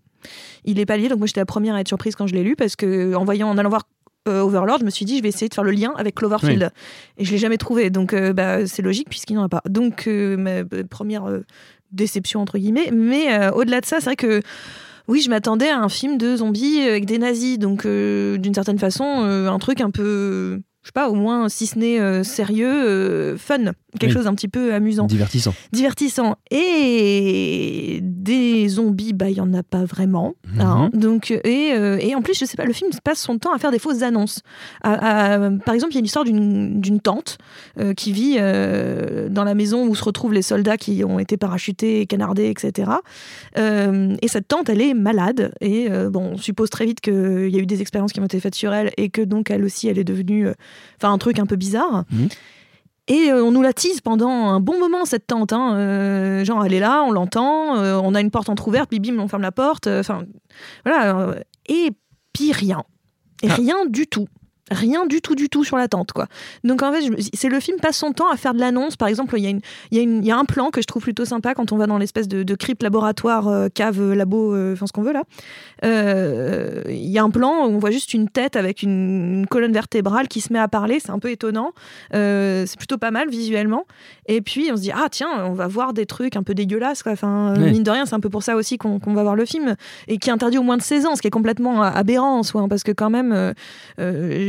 Il 0.64 0.78
est 0.78 0.86
pas 0.86 0.96
lié, 0.96 1.08
donc 1.08 1.18
moi 1.18 1.26
j'étais 1.26 1.40
la 1.40 1.46
première 1.46 1.74
à 1.74 1.80
être 1.80 1.88
surprise 1.88 2.16
quand 2.16 2.26
je 2.26 2.34
l'ai 2.34 2.42
lu 2.42 2.56
parce 2.56 2.76
que 2.76 3.14
en 3.14 3.24
voyant, 3.24 3.50
en 3.50 3.58
allant 3.58 3.68
voir 3.68 3.82
Overlord, 4.26 4.78
je 4.80 4.84
me 4.86 4.90
suis 4.90 5.04
dit, 5.04 5.18
je 5.18 5.22
vais 5.22 5.28
essayer 5.28 5.50
de 5.50 5.54
faire 5.54 5.64
le 5.64 5.70
lien 5.70 5.92
avec 5.98 6.14
Cloverfield. 6.14 6.70
Et 7.18 7.24
je 7.26 7.30
l'ai 7.30 7.38
jamais 7.38 7.58
trouvé. 7.58 7.90
Donc, 7.90 8.14
bah, 8.14 8.66
c'est 8.66 8.82
logique 8.82 9.08
puisqu'il 9.10 9.34
n'en 9.34 9.44
a 9.44 9.48
pas. 9.48 9.60
Donc, 9.68 10.06
ma 10.06 10.64
première 10.88 11.24
déception, 11.92 12.40
entre 12.40 12.58
guillemets. 12.58 12.90
Mais 12.90 13.50
au-delà 13.50 13.80
de 13.80 13.86
ça, 13.86 13.98
c'est 13.98 14.06
vrai 14.06 14.16
que 14.16 14.40
oui, 15.06 15.20
je 15.20 15.28
m'attendais 15.28 15.68
à 15.68 15.78
un 15.78 15.88
film 15.88 16.16
de 16.16 16.36
zombies 16.36 16.80
avec 16.80 17.04
des 17.04 17.18
nazis, 17.18 17.58
donc 17.58 17.84
euh, 17.84 18.38
d'une 18.38 18.54
certaine 18.54 18.78
façon, 18.78 19.04
euh, 19.04 19.48
un 19.48 19.58
truc 19.58 19.80
un 19.80 19.90
peu 19.90 20.60
je 20.82 20.88
sais 20.88 20.92
pas, 20.92 21.08
au 21.08 21.14
moins, 21.14 21.48
si 21.48 21.66
ce 21.66 21.78
n'est 21.78 21.98
euh, 21.98 22.22
sérieux, 22.22 23.36
fun, 23.38 23.72
quelque 23.99 24.12
chose 24.12 24.26
un 24.26 24.35
petit 24.35 24.49
peu 24.49 24.75
amusant. 24.75 25.06
Divertissant. 25.06 25.55
Divertissant. 25.73 26.37
Et 26.50 28.00
des 28.02 28.69
zombies, 28.69 29.12
bah, 29.12 29.31
il 29.31 29.37
y 29.37 29.41
en 29.41 29.52
a 29.55 29.62
pas 29.62 29.85
vraiment. 29.85 30.35
Mhm. 30.55 30.61
Hein. 30.61 30.91
donc, 30.93 31.31
et, 31.31 31.73
euh, 31.73 31.99
et, 32.00 32.14
en 32.14 32.23
plus, 32.23 32.38
je 32.38 32.44
sais 32.44 32.56
pas, 32.56 32.64
le 32.64 32.73
film 32.73 32.91
passe 33.02 33.20
son 33.20 33.38
temps 33.38 33.52
à 33.52 33.58
faire 33.58 33.70
des 33.70 33.79
fausses 33.79 34.02
annonces. 34.02 34.41
par 34.82 35.75
exemple, 35.75 35.93
il 35.93 35.96
y 35.96 35.99
a 35.99 36.02
l'histoire 36.02 36.25
d'une 36.25 37.00
tante 37.02 37.38
qui 37.96 38.12
vit 38.12 38.37
dans 38.37 39.44
la 39.44 39.55
maison 39.55 39.87
où 39.87 39.94
se 39.94 40.05
retrouvent 40.05 40.32
les 40.32 40.43
soldats 40.43 40.76
qui 40.76 41.05
ont 41.05 41.19
été 41.19 41.37
parachutés, 41.37 42.06
canardés, 42.06 42.49
etc. 42.50 42.91
et 43.56 44.29
cette 44.29 44.48
tante, 44.48 44.69
elle 44.69 44.81
est 44.81 44.94
malade. 44.94 45.53
Et 45.60 45.89
bon, 46.10 46.32
on 46.34 46.39
suppose 46.39 46.70
très 46.70 46.86
vite 46.86 47.01
qu'il 47.01 47.51
y 47.51 47.56
a 47.56 47.60
eu 47.60 47.67
des 47.67 47.81
expériences 47.81 48.13
qui 48.13 48.20
ont 48.20 48.24
été 48.24 48.41
faites 48.41 48.55
sur 48.55 48.72
elle 48.72 48.93
et 48.96 49.10
que 49.10 49.22
donc 49.22 49.51
elle 49.51 49.65
aussi, 49.65 49.89
elle 49.89 49.98
est 49.98 50.05
devenue 50.05 50.48
Enfin, 50.98 51.13
un 51.13 51.19
truc 51.19 51.39
un 51.39 51.46
peu 51.46 51.56
bizarre. 51.56 52.05
Mhm. 52.10 52.29
Et 53.06 53.31
euh, 53.31 53.44
on 53.44 53.51
nous 53.51 53.63
la 53.63 53.73
tease 53.73 54.01
pendant 54.01 54.31
un 54.31 54.61
bon 54.61 54.79
moment, 54.79 55.05
cette 55.05 55.27
tente. 55.27 55.53
Hein. 55.53 55.75
Euh, 55.77 56.44
genre, 56.44 56.65
elle 56.65 56.73
est 56.73 56.81
là, 56.81 57.03
on 57.03 57.13
l'entend, 57.13 57.77
euh, 57.77 58.01
on 58.03 58.15
a 58.15 58.20
une 58.20 58.31
porte 58.31 58.49
entrouverte, 58.49 58.89
puis 58.89 58.99
bim, 58.99 59.19
on 59.19 59.29
ferme 59.29 59.43
la 59.43 59.53
porte. 59.53 59.87
Enfin, 59.87 60.25
voilà. 60.84 61.34
Et 61.67 61.91
puis 62.32 62.53
rien. 62.53 62.84
Et 63.43 63.49
ah. 63.51 63.55
rien 63.55 63.87
du 63.87 64.06
tout 64.06 64.29
rien 64.70 65.06
du 65.06 65.20
tout 65.20 65.34
du 65.34 65.48
tout 65.48 65.64
sur 65.64 65.76
la 65.76 65.88
tente 65.88 66.12
quoi. 66.12 66.26
Donc 66.62 66.82
en 66.82 66.92
fait 66.92 67.10
c'est 67.34 67.48
le 67.48 67.60
film 67.60 67.78
passe 67.80 67.98
son 67.98 68.12
temps 68.12 68.30
à 68.30 68.36
faire 68.36 68.54
de 68.54 68.60
l'annonce. 68.60 68.96
Par 68.96 69.08
exemple 69.08 69.34
il 69.38 69.44
y, 69.44 69.48
a 69.48 69.58
il, 69.90 70.24
y 70.24 70.30
a 70.30 70.38
un 70.38 70.44
plan 70.44 70.70
que 70.70 70.80
je 70.80 70.86
trouve 70.86 71.02
plutôt 71.02 71.24
sympa 71.24 71.54
quand 71.54 71.72
on 71.72 71.76
va 71.76 71.86
dans 71.86 71.98
l'espèce 71.98 72.28
de, 72.28 72.42
de 72.42 72.54
crypte 72.54 72.82
laboratoire 72.82 73.48
euh, 73.48 73.68
cave 73.68 74.00
euh, 74.00 74.14
labo 74.14 74.54
euh, 74.54 74.72
enfin 74.72 74.86
ce 74.86 74.92
qu'on 74.92 75.02
veut 75.02 75.12
là. 75.12 75.24
Il 75.82 77.10
y 77.10 77.18
a 77.18 77.22
un 77.22 77.30
plan 77.30 77.66
où 77.66 77.70
on 77.70 77.78
voit 77.78 77.90
juste 77.90 78.14
une 78.14 78.28
tête 78.28 78.56
avec 78.56 78.82
une, 78.82 79.46
colonne 79.50 79.72
vertébrale 79.72 80.28
qui 80.28 80.40
se 80.40 80.52
met 80.52 80.58
à 80.58 80.68
parler. 80.68 80.98
C'est 81.00 81.10
un 81.10 81.18
peu 81.18 81.30
étonnant. 81.30 81.72
C'est 82.12 82.76
plutôt 82.78 82.98
pas 82.98 83.10
mal 83.10 83.28
visuellement. 83.28 83.84
Et 84.26 84.40
puis 84.40 84.70
on 84.72 84.76
se 84.76 84.82
dit 84.82 84.92
ah 84.92 85.08
tiens 85.10 85.44
on 85.44 85.52
va 85.52 85.66
voir 85.66 85.92
des 85.92 86.06
trucs 86.06 86.36
un 86.36 86.42
peu 86.42 86.54
dégueulasses 86.54 87.02
quoi. 87.02 87.12
enfin 87.12 87.54
mine 87.58 87.82
de 87.82 87.90
rien 87.90 88.06
c'est 88.06 88.14
un 88.14 88.20
peu 88.20 88.30
pour 88.30 88.42
ça 88.42 88.56
aussi 88.56 88.78
qu'on 88.78 88.98
va 88.98 89.22
voir 89.22 89.36
le 89.36 89.44
film 89.44 89.76
et 90.08 90.18
qui 90.18 90.30
est 90.30 90.32
interdit 90.32 90.56
au 90.56 90.62
moins 90.62 90.76
de 90.76 90.82
16 90.82 91.06
ans 91.06 91.16
ce 91.16 91.22
qui 91.22 91.28
est 91.28 91.30
complètement 91.30 91.82
aberrant 91.82 92.38
en 92.38 92.42
soi 92.42 92.62
hein, 92.62 92.68
parce 92.68 92.82
que 92.82 92.92
quand 92.92 93.10
même 93.10 93.54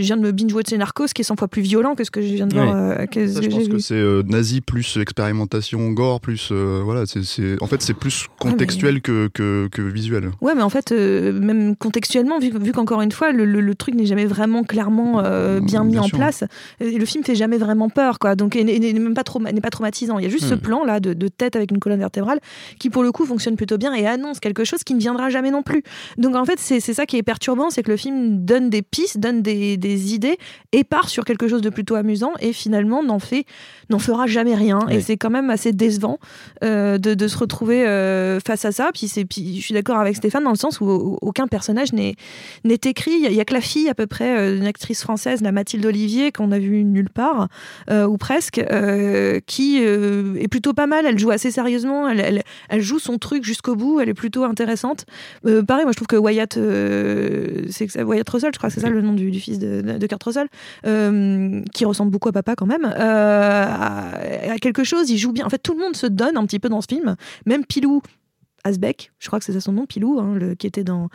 viens 0.05 0.17
de 0.17 0.21
me 0.21 0.31
binge-watcher 0.31 0.77
Narcos, 0.77 1.07
qui 1.07 1.21
est 1.21 1.25
100 1.25 1.35
fois 1.37 1.47
plus 1.47 1.61
violent 1.61 1.95
que 1.95 2.03
ce 2.03 2.11
que 2.11 2.21
je 2.21 2.27
viens 2.27 2.47
de 2.47 2.53
voir. 2.53 2.75
Euh, 2.75 3.05
je 3.15 3.49
pense 3.49 3.67
que 3.67 3.79
c'est 3.79 4.03
nazi 4.27 4.61
plus 4.61 4.97
expérimentation 4.97 5.91
gore, 5.91 6.21
plus. 6.21 6.51
voilà, 6.51 7.03
c'est, 7.05 7.61
en 7.61 7.67
fait, 7.67 7.81
c'est 7.81 7.93
plus 7.93 8.27
contextuel 8.39 9.01
que, 9.01 9.29
que, 9.33 9.67
que, 9.71 9.81
visuel. 9.81 10.31
Ouais, 10.41 10.55
mais 10.55 10.63
en 10.63 10.69
fait, 10.69 10.91
même 10.91 11.75
contextuellement, 11.75 12.39
vu, 12.39 12.51
vu 12.59 12.71
qu'encore 12.71 13.01
une 13.01 13.11
fois, 13.11 13.31
le, 13.31 13.45
le, 13.45 13.75
truc 13.75 13.95
n'est 13.95 14.05
jamais 14.05 14.25
vraiment 14.25 14.63
clairement 14.63 15.21
bien 15.61 15.83
mis 15.83 15.99
en 15.99 16.09
place, 16.09 16.43
le 16.79 17.05
film 17.05 17.23
fait 17.23 17.35
jamais 17.35 17.57
vraiment 17.57 17.89
peur, 17.89 18.19
quoi. 18.19 18.35
Donc, 18.35 18.55
n'est 18.55 18.79
même 18.79 19.13
pas, 19.13 19.23
trop, 19.23 19.39
n'est 19.39 19.61
pas 19.61 19.69
traumatisant. 19.69 20.19
Il 20.19 20.23
y 20.23 20.27
a 20.27 20.29
juste 20.29 20.45
ce 20.45 20.55
hmm. 20.55 20.59
plan-là 20.59 20.99
de, 20.99 21.13
de, 21.13 21.27
tête 21.27 21.55
avec 21.55 21.71
une 21.71 21.79
colonne 21.79 21.99
vertébrale 21.99 22.39
qui, 22.79 22.89
pour 22.89 23.03
le 23.03 23.11
coup, 23.11 23.25
fonctionne 23.25 23.55
plutôt 23.55 23.77
bien 23.77 23.93
et 23.93 24.07
annonce 24.07 24.39
quelque 24.39 24.63
chose 24.63 24.83
qui 24.83 24.93
ne 24.93 24.99
viendra 24.99 25.29
jamais 25.29 25.51
non 25.51 25.63
plus. 25.63 25.83
Donc, 26.17 26.35
en 26.35 26.45
fait, 26.45 26.59
c'est 26.59 26.79
ça 26.79 27.05
qui 27.05 27.17
est 27.17 27.23
perturbant, 27.23 27.69
c'est 27.69 27.83
que 27.83 27.91
le 27.91 27.97
film 27.97 28.45
donne 28.45 28.69
des 28.69 28.81
pistes, 28.81 29.19
donne 29.19 29.41
des, 29.41 29.77
des, 29.77 29.94
idées 29.95 30.37
et 30.71 30.83
part 30.83 31.09
sur 31.09 31.25
quelque 31.25 31.47
chose 31.47 31.61
de 31.61 31.69
plutôt 31.69 31.95
amusant 31.95 32.33
et 32.39 32.53
finalement 32.53 33.03
n'en 33.03 33.19
fait 33.19 33.45
n'en 33.89 33.99
fera 33.99 34.27
jamais 34.27 34.55
rien. 34.55 34.79
Et 34.89 35.01
c'est 35.01 35.17
quand 35.17 35.29
même 35.29 35.49
assez 35.49 35.71
décevant 35.71 36.19
euh, 36.63 36.97
de, 36.97 37.13
de, 37.13 37.27
se 37.27 37.37
retrouver 37.37 37.85
euh, 37.85 38.39
face 38.39 38.65
à 38.65 38.71
ça. 38.71 38.89
Puis, 38.93 39.11
puis 39.25 39.57
je 39.57 39.61
suis 39.61 39.73
d'accord 39.73 39.97
avec 39.97 40.15
Stéphane 40.15 40.43
dans 40.43 40.51
le 40.51 40.57
sens 40.57 40.81
où 40.81 41.17
aucun 41.21 41.47
personnage 41.47 41.93
n'est 41.93 42.15
écrit. 42.85 43.11
Il 43.23 43.31
n'y 43.31 43.39
a, 43.39 43.45
que 43.45 43.53
la 43.53 43.61
fille 43.61 43.89
à 43.89 43.93
peu 43.93 44.07
près, 44.07 44.37
euh, 44.37 44.57
une 44.57 44.65
actrice 44.65 45.01
française, 45.01 45.41
la 45.41 45.51
Mathilde 45.51 45.85
Olivier, 45.85 46.31
qu'on 46.31 46.51
a 46.51 46.59
vue 46.59 46.83
nulle 46.83 47.09
part, 47.09 47.47
ou 47.89 48.17
presque, 48.17 48.61
qui 49.45 49.77
est 49.77 50.47
plutôt 50.49 50.73
pas 50.73 50.87
mal. 50.87 51.05
Elle 51.05 51.19
joue 51.19 51.31
assez 51.31 51.51
sérieusement, 51.51 52.07
elle, 52.07 52.19
elle, 52.19 52.43
elle 52.69 52.81
joue 52.81 52.99
son 52.99 53.17
truc 53.17 53.43
jusqu'au 53.43 53.75
bout, 53.75 53.99
elle 53.99 54.09
est 54.09 54.13
plutôt 54.13 54.43
intéressante. 54.43 55.05
pareil, 55.43 55.83
moi 55.83 55.91
je 55.91 55.95
trouve 55.95 56.07
que 56.07 56.15
Wyatt, 56.15 56.57
c'est 57.69 58.01
Wyatt 58.01 58.29
Russell, 58.29 58.51
je 58.53 58.57
crois 58.57 58.69
que 58.69 58.75
c'est 58.75 58.81
ça 58.81 58.89
le 58.89 59.01
nom 59.01 59.13
du, 59.13 59.31
fils 59.39 59.59
de, 59.59 59.84
de, 59.85 60.07
Kurt 60.07 60.23
Russell, 60.23 60.47
qui 61.73 61.85
ressemble 61.85 62.11
beaucoup 62.11 62.29
à 62.29 62.31
papa 62.31 62.55
quand 62.55 62.65
même 62.65 62.85
à, 62.85 64.11
quelque 64.61 64.83
chose, 64.83 65.09
il 65.09 65.17
joue 65.17 65.31
bien. 65.31 65.45
En 65.45 65.49
fait, 65.49 65.59
tout 65.59 65.73
le 65.73 65.79
monde 65.79 65.95
se 65.95 66.07
donne 66.07 66.37
un 66.37 66.45
petit 66.45 66.59
peu 66.59 66.69
dans 66.69 66.81
ce 66.81 66.87
film. 66.87 67.15
Même 67.45 67.65
Pilou, 67.65 68.01
Asbeck, 68.65 69.11
je 69.19 69.27
crois 69.27 69.39
que 69.39 69.45
c'est 69.45 69.53
ça 69.53 69.61
son 69.61 69.71
nom, 69.71 69.85
Pilou, 69.85 70.19
hein, 70.19 70.33
le, 70.35 70.55
qui 70.55 70.67
était 70.67 70.83
dans 70.83 71.09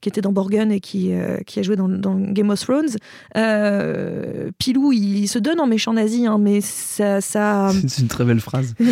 qui 0.00 0.10
était 0.10 0.20
dans 0.20 0.32
Borgen 0.32 0.70
et 0.70 0.80
qui, 0.80 1.12
euh, 1.12 1.38
qui 1.46 1.58
a 1.58 1.62
joué 1.62 1.74
dans, 1.74 1.88
Game 1.88 2.50
of 2.50 2.60
Thrones. 2.60 2.90
Euh, 3.36 4.50
Pilou, 4.58 4.92
il, 4.92 5.26
se 5.26 5.38
donne 5.38 5.58
en 5.58 5.66
méchant 5.66 5.94
nazi, 5.94 6.26
hein, 6.26 6.38
mais 6.38 6.60
ça. 6.60 7.20
ça... 7.20 7.72
C'est 7.88 8.02
une 8.02 8.08
très 8.08 8.24
belle 8.24 8.40
phrase. 8.40 8.74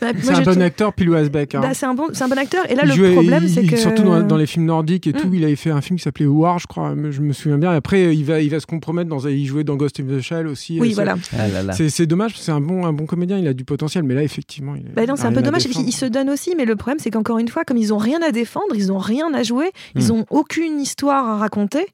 Bah, 0.00 0.08
c'est 0.20 0.32
un 0.32 0.42
bon 0.42 0.62
acteur, 0.62 0.92
Pilou 0.92 1.14
Asbeck. 1.14 1.54
Hein. 1.54 1.60
Bah, 1.60 1.74
c'est 1.74 1.86
un, 1.86 1.94
bon, 1.94 2.06
un 2.18 2.28
bon 2.28 2.38
acteur. 2.38 2.70
Et 2.70 2.74
là, 2.74 2.84
le 2.84 3.12
problème, 3.12 3.46
c'est 3.48 3.64
que. 3.64 3.76
Surtout 3.76 4.02
dans, 4.02 4.36
les 4.36 4.46
films 4.46 4.66
nordiques 4.66 5.06
et 5.06 5.12
tout, 5.12 5.28
mm. 5.28 5.34
il 5.34 5.44
avait 5.44 5.56
fait 5.56 5.70
un 5.70 5.80
film 5.80 5.98
qui 5.98 6.02
s'appelait 6.02 6.26
War, 6.26 6.58
je 6.58 6.66
crois, 6.66 6.94
je 7.10 7.20
me 7.20 7.32
souviens 7.32 7.58
bien. 7.58 7.72
Et 7.72 7.76
après, 7.76 8.14
il 8.14 8.24
va, 8.24 8.40
il 8.40 8.50
va 8.50 8.60
se 8.60 8.66
compromettre 8.66 9.08
dans. 9.08 9.26
Il 9.28 9.44
jouait 9.46 9.64
dans 9.64 9.76
Ghost 9.76 10.00
in 10.00 10.04
the 10.04 10.20
Shell 10.20 10.46
aussi. 10.46 10.80
Oui, 10.80 10.92
voilà. 10.92 11.16
Ah 11.36 11.72
c'est 11.72 12.06
dommage, 12.06 12.34
c'est 12.38 12.52
un 12.52 12.60
bon, 12.60 12.86
un 12.86 12.92
bon 12.92 13.06
comédien, 13.06 13.38
il 13.38 13.46
a 13.46 13.54
du 13.54 13.64
potentiel, 13.64 14.04
mais 14.04 14.14
là, 14.14 14.22
effectivement. 14.22 14.74
Il 14.74 14.84
bah 14.94 15.06
non, 15.06 15.16
c'est 15.16 15.26
un 15.26 15.32
peu 15.32 15.42
dommage. 15.42 15.64
Il, 15.64 15.92
se 15.92 16.06
donne 16.06 16.30
aussi, 16.30 16.54
mais 16.56 16.64
le 16.64 16.76
problème, 16.76 16.98
c'est 16.98 17.10
qu'encore 17.12 17.38
une 17.38 17.48
fois, 17.48 17.64
comme 17.64 17.76
ils 17.76 17.94
ont 17.94 17.98
rien 17.98 18.20
à 18.22 18.32
défendre, 18.32 18.74
ils 18.74 18.90
ont 18.90 18.98
rien 18.98 19.32
à 19.32 19.44
jouer, 19.44 19.70
ils 19.94 20.08
mm. 20.08 20.10
ont 20.10 20.26
aucune 20.30 20.80
histoire 20.80 21.26
à 21.28 21.36
raconter. 21.36 21.86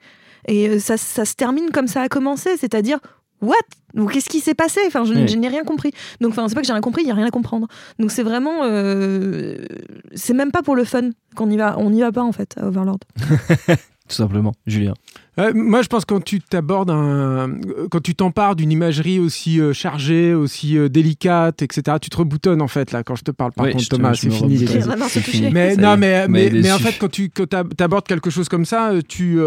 Et 0.47 0.69
euh, 0.69 0.79
ça, 0.79 0.97
ça 0.97 1.27
se 1.27 1.35
termine 1.35 1.71
comme 1.71 1.89
ça 1.89 2.01
a 2.01 2.09
commencé, 2.09 2.57
c'est-à-dire 2.57 2.99
What? 3.41 3.55
Qu'est-ce 4.13 4.29
qui 4.29 4.41
s'est 4.41 4.55
passé? 4.55 4.81
Enfin, 4.87 5.05
je, 5.05 5.13
n'ai 5.13 5.49
rien 5.49 5.65
compris. 5.65 5.93
Donc, 6.21 6.33
enfin, 6.33 6.49
c'est 6.49 6.55
pas 6.55 6.61
que 6.61 6.67
j'ai 6.67 6.73
rien 6.73 6.83
compris, 6.83 7.03
il 7.03 7.09
y 7.09 7.11
a 7.11 7.15
rien 7.15 7.27
à 7.27 7.31
comprendre. 7.31 7.69
Donc, 7.99 8.11
c'est 8.11 8.23
vraiment, 8.23 8.65
euh, 8.65 9.65
c'est 10.15 10.35
même 10.35 10.51
pas 10.51 10.63
pour 10.63 10.77
le 10.77 10.85
fun 10.85 11.11
qu'on 11.37 11.51
y 11.51 11.57
va. 11.57 11.79
On 11.79 11.91
n'y 11.91 12.01
va 12.01 12.13
pas 12.13 12.23
en 12.23 12.33
fait 12.33 12.57
à 12.59 12.67
Overlord. 12.67 12.99
Tout 14.09 14.15
simplement, 14.15 14.53
Julien. 14.67 14.95
Euh, 15.39 15.53
moi, 15.55 15.83
je 15.83 15.89
pense 15.89 16.05
que 16.05 16.15
quand 16.15 16.25
tu 16.25 16.41
t'abordes 16.41 16.91
un, 16.91 17.51
quand 17.91 18.01
tu 18.01 18.15
t'empares 18.15 18.57
d'une 18.57 18.73
imagerie 18.73 19.21
aussi 19.21 19.61
euh, 19.61 19.73
chargée, 19.73 20.35
aussi 20.35 20.77
euh, 20.77 20.89
délicate, 20.89 21.63
etc., 21.63 21.99
tu 22.01 22.11
te 22.11 22.17
reboutonnes 22.17 22.61
en 22.61 22.69
fait 22.69 22.93
là 22.93 23.03
quand 23.05 23.15
je 23.15 23.23
te 23.23 23.31
parle. 23.31 23.53
Par 23.53 23.69
contre, 23.69 23.89
Thomas, 23.89 24.15
c'est 24.15 24.31
fini. 24.31 25.51
Mais 25.53 25.77
non, 25.77 25.97
mais 25.97 26.27
mais, 26.29 26.51
mais, 26.51 26.73
en 26.73 26.79
fait, 26.79 26.97
quand 26.99 27.11
tu 27.11 27.31
quand 27.31 27.55
abordes 27.81 28.07
quelque 28.07 28.31
chose 28.31 28.49
comme 28.49 28.65
ça, 28.65 28.93
tu 29.07 29.39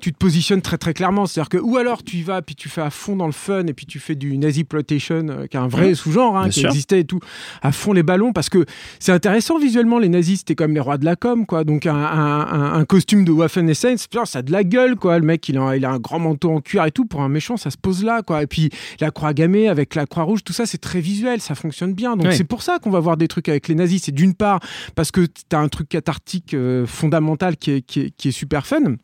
tu 0.00 0.12
te 0.12 0.18
positionnes 0.18 0.62
très 0.62 0.78
très 0.78 0.94
clairement. 0.94 1.26
C'est-à-dire 1.26 1.50
que 1.50 1.58
ou 1.58 1.76
alors 1.76 2.02
tu 2.02 2.16
y 2.16 2.22
vas 2.22 2.42
puis 2.42 2.54
tu 2.54 2.68
fais 2.68 2.82
à 2.82 2.90
fond 2.90 3.16
dans 3.16 3.26
le 3.26 3.32
fun 3.32 3.66
et 3.66 3.72
puis 3.72 3.86
tu 3.86 4.00
fais 4.00 4.14
du 4.14 4.36
nazi 4.38 4.64
ploitation, 4.64 5.26
qui 5.50 5.56
est 5.56 5.60
un 5.60 5.68
vrai 5.68 5.94
sous-genre 5.94 6.36
hein, 6.36 6.48
qui 6.48 6.66
existait 6.66 7.00
et 7.00 7.04
tout, 7.04 7.20
à 7.62 7.72
fond 7.72 7.92
les 7.92 8.02
ballons 8.02 8.32
parce 8.32 8.48
que 8.48 8.64
c'est 8.98 9.12
intéressant 9.12 9.58
visuellement. 9.58 9.98
Les 9.98 10.08
nazis, 10.08 10.40
c'était 10.40 10.54
comme 10.54 10.74
les 10.74 10.80
rois 10.80 10.98
de 10.98 11.04
la 11.04 11.16
com, 11.16 11.46
quoi. 11.46 11.64
Donc 11.64 11.86
un, 11.86 11.94
un, 11.94 12.72
un 12.74 12.84
costume 12.84 13.24
de 13.24 13.30
Waffen 13.30 13.68
Essence, 13.68 14.08
ça 14.24 14.40
a 14.40 14.42
de 14.42 14.50
la 14.50 14.64
gueule, 14.64 14.96
quoi 14.96 15.11
le 15.18 15.24
mec, 15.24 15.48
il 15.48 15.58
a, 15.58 15.76
il 15.76 15.84
a 15.84 15.90
un 15.90 15.98
grand 15.98 16.18
manteau 16.18 16.50
en 16.50 16.60
cuir 16.60 16.84
et 16.84 16.92
tout. 16.92 17.04
Pour 17.04 17.22
un 17.22 17.28
méchant, 17.28 17.56
ça 17.56 17.70
se 17.70 17.76
pose 17.76 18.04
là, 18.04 18.22
quoi. 18.22 18.42
Et 18.42 18.46
puis 18.46 18.70
la 19.00 19.10
croix 19.10 19.32
gammée 19.32 19.68
avec 19.68 19.94
la 19.94 20.06
croix 20.06 20.24
rouge, 20.24 20.44
tout 20.44 20.52
ça, 20.52 20.66
c'est 20.66 20.78
très 20.78 21.00
visuel, 21.00 21.40
ça 21.40 21.54
fonctionne 21.54 21.94
bien. 21.94 22.16
Donc 22.16 22.32
c'est 22.32 22.44
pour 22.44 22.62
ça 22.62 22.78
qu'on 22.78 22.90
va 22.90 23.00
voir 23.00 23.16
des 23.16 23.28
trucs 23.28 23.48
avec 23.48 23.68
les 23.68 23.74
nazis. 23.74 24.02
C'est 24.04 24.12
d'une 24.12 24.34
part 24.34 24.60
parce 24.94 25.10
que 25.10 25.22
tu 25.26 25.56
as 25.56 25.58
un 25.58 25.68
truc 25.68 25.88
cathartique 25.88 26.54
euh, 26.54 26.86
fondamental 26.86 27.56
qui 27.56 27.70
est, 27.72 27.82
qui 27.82 28.28
est 28.28 28.32
super 28.32 28.66
fun. 28.66 28.96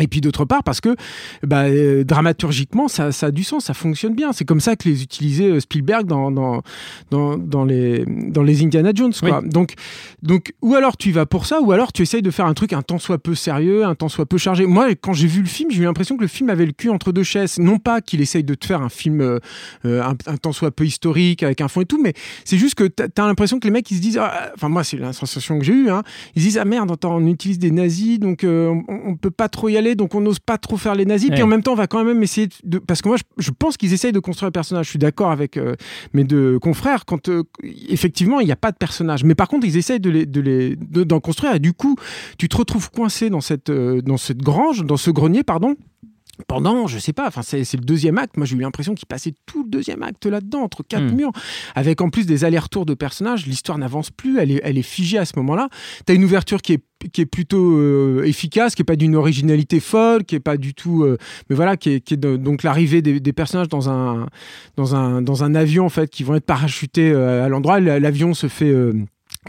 Et 0.00 0.06
puis 0.06 0.20
d'autre 0.20 0.44
part 0.44 0.62
parce 0.62 0.80
que 0.80 0.96
bah, 1.42 1.64
euh, 1.64 2.04
dramaturgiquement 2.04 2.88
ça, 2.88 3.12
ça, 3.12 3.26
a 3.26 3.30
du 3.30 3.44
sens, 3.44 3.66
ça 3.66 3.74
fonctionne 3.74 4.14
bien. 4.14 4.32
C'est 4.32 4.44
comme 4.44 4.60
ça 4.60 4.76
que 4.76 4.88
les 4.88 5.02
utilisait 5.02 5.50
euh, 5.50 5.60
Spielberg 5.60 6.06
dans, 6.06 6.30
dans, 6.30 6.62
dans, 7.10 7.36
dans, 7.36 7.64
les, 7.64 8.04
dans 8.06 8.42
les 8.42 8.62
Indiana 8.62 8.92
Jones. 8.94 9.12
Quoi. 9.18 9.42
Donc, 9.42 9.74
donc 10.22 10.52
ou 10.62 10.74
alors 10.74 10.96
tu 10.96 11.10
y 11.10 11.12
vas 11.12 11.26
pour 11.26 11.46
ça, 11.46 11.60
ou 11.60 11.72
alors 11.72 11.92
tu 11.92 12.02
essayes 12.02 12.22
de 12.22 12.30
faire 12.30 12.46
un 12.46 12.54
truc 12.54 12.72
un 12.72 12.82
tant 12.82 12.98
soit 12.98 13.18
peu 13.18 13.34
sérieux, 13.34 13.84
un 13.84 13.94
tant 13.94 14.08
soit 14.08 14.26
peu 14.26 14.38
chargé. 14.38 14.66
Moi 14.66 14.94
quand 15.00 15.12
j'ai 15.12 15.26
vu 15.26 15.40
le 15.40 15.48
film, 15.48 15.70
j'ai 15.70 15.80
eu 15.80 15.84
l'impression 15.84 16.16
que 16.16 16.22
le 16.22 16.28
film 16.28 16.50
avait 16.50 16.66
le 16.66 16.72
cul 16.72 16.90
entre 16.90 17.12
deux 17.12 17.22
chaises. 17.22 17.58
Non 17.58 17.78
pas 17.78 18.00
qu'il 18.00 18.20
essaye 18.20 18.44
de 18.44 18.54
te 18.54 18.66
faire 18.66 18.82
un 18.82 18.88
film 18.88 19.20
euh, 19.20 19.38
un, 19.84 20.14
un, 20.26 20.36
tant 20.36 20.52
soit 20.52 20.70
peu 20.70 20.84
historique 20.84 21.42
avec 21.42 21.60
un 21.60 21.68
fond 21.68 21.80
et 21.80 21.86
tout, 21.86 22.00
mais 22.02 22.14
c'est 22.44 22.58
juste 22.58 22.74
que 22.74 22.84
tu 22.84 23.02
as, 23.02 23.26
l'impression 23.26 23.58
que 23.58 23.66
les 23.66 23.70
mecs 23.70 23.90
ils 23.90 23.96
se 23.96 24.02
disent, 24.02 24.18
ah, 24.18 24.50
enfin 24.54 24.68
moi 24.68 24.84
c'est 24.84 24.96
la 24.96 25.12
sensation 25.12 25.58
que 25.58 25.64
j'ai 25.64 25.72
eue, 25.72 25.90
hein, 25.90 26.02
ils 26.34 26.42
se 26.42 26.46
disent 26.46 26.58
ah 26.58 26.64
merde, 26.64 26.96
on 27.04 27.26
utilise 27.26 27.58
des 27.58 27.70
nazis 27.70 28.18
donc 28.18 28.40
on, 28.44 28.84
on 28.88 29.16
peut 29.16 29.30
pas 29.30 29.48
trop 29.48 29.68
y 29.68 29.76
aller 29.76 29.89
donc 29.94 30.14
on 30.14 30.20
n'ose 30.20 30.38
pas 30.38 30.58
trop 30.58 30.76
faire 30.76 30.94
les 30.94 31.04
nazis. 31.04 31.30
Puis 31.30 31.42
en 31.42 31.46
même 31.46 31.62
temps, 31.62 31.72
on 31.72 31.76
va 31.76 31.86
quand 31.86 32.04
même 32.04 32.22
essayer 32.22 32.48
de. 32.64 32.78
Parce 32.78 33.02
que 33.02 33.08
moi, 33.08 33.16
je, 33.38 33.50
pense 33.50 33.76
qu'ils 33.76 33.92
essayent 33.92 34.12
de 34.12 34.20
construire 34.20 34.48
un 34.48 34.52
personnage. 34.52 34.86
Je 34.86 34.90
suis 34.90 34.98
d'accord 34.98 35.30
avec 35.30 35.56
euh, 35.56 35.76
mes 36.12 36.24
deux 36.24 36.58
confrères 36.58 37.04
quand 37.04 37.28
euh, 37.28 37.42
effectivement, 37.88 38.40
il 38.40 38.46
n'y 38.46 38.52
a 38.52 38.56
pas 38.56 38.72
de 38.72 38.76
personnage. 38.76 39.24
Mais 39.24 39.34
par 39.34 39.48
contre, 39.48 39.66
ils 39.66 39.76
essayent 39.76 40.00
de 40.00 40.10
les, 40.10 40.26
de 40.26 40.40
les, 40.40 40.76
d'en 40.76 41.20
construire. 41.20 41.54
Et 41.54 41.60
du 41.60 41.72
coup, 41.72 41.96
tu 42.38 42.48
te 42.48 42.56
retrouves 42.56 42.90
coincé 42.90 43.30
dans 43.30 43.40
cette, 43.40 43.70
euh, 43.70 44.02
dans 44.02 44.16
cette 44.16 44.42
grange, 44.42 44.84
dans 44.84 44.96
ce 44.96 45.10
grenier, 45.10 45.42
pardon 45.42 45.76
pendant, 46.46 46.86
je 46.86 46.98
sais 46.98 47.12
pas, 47.12 47.26
enfin 47.26 47.42
c'est 47.42 47.74
le 47.74 47.84
deuxième 47.84 48.18
acte. 48.18 48.36
Moi, 48.36 48.46
j'ai 48.46 48.56
eu 48.56 48.60
l'impression 48.60 48.94
qu'il 48.94 49.06
passait 49.06 49.34
tout 49.46 49.64
le 49.64 49.70
deuxième 49.70 50.02
acte 50.02 50.26
là-dedans, 50.26 50.60
entre 50.60 50.82
quatre 50.82 51.12
hmm. 51.12 51.16
murs, 51.16 51.32
avec 51.74 52.00
en 52.00 52.10
plus 52.10 52.26
des 52.26 52.44
allers-retours 52.44 52.86
de 52.86 52.94
personnages. 52.94 53.46
L'histoire 53.46 53.78
n'avance 53.78 54.10
plus, 54.10 54.38
elle 54.38 54.50
est, 54.50 54.60
elle 54.64 54.78
est 54.78 54.82
figée 54.82 55.18
à 55.18 55.24
ce 55.24 55.32
moment-là. 55.36 55.68
Tu 56.06 56.12
as 56.12 56.14
une 56.14 56.24
ouverture 56.24 56.62
qui 56.62 56.74
est 56.74 56.82
qui 57.12 57.22
est 57.22 57.26
plutôt 57.26 57.78
euh, 57.78 58.24
efficace, 58.24 58.74
qui 58.74 58.82
est 58.82 58.84
pas 58.84 58.96
d'une 58.96 59.16
originalité 59.16 59.80
folle, 59.80 60.24
qui 60.24 60.34
est 60.34 60.40
pas 60.40 60.58
du 60.58 60.74
tout, 60.74 61.02
euh, 61.02 61.16
mais 61.48 61.56
voilà, 61.56 61.78
qui 61.78 61.90
est, 61.90 62.00
qui 62.00 62.12
est 62.12 62.18
donc 62.18 62.62
l'arrivée 62.62 63.00
des, 63.00 63.20
des, 63.20 63.32
personnages 63.32 63.68
dans 63.68 63.88
un 63.88 64.26
dans 64.76 64.94
un 64.94 65.22
dans 65.22 65.42
un 65.42 65.54
avion 65.54 65.86
en 65.86 65.88
fait, 65.88 66.10
qui 66.10 66.24
vont 66.24 66.34
être 66.34 66.44
parachutés 66.44 67.10
euh, 67.10 67.44
à 67.44 67.48
l'endroit. 67.48 67.80
L'avion 67.80 68.34
se 68.34 68.48
fait 68.48 68.72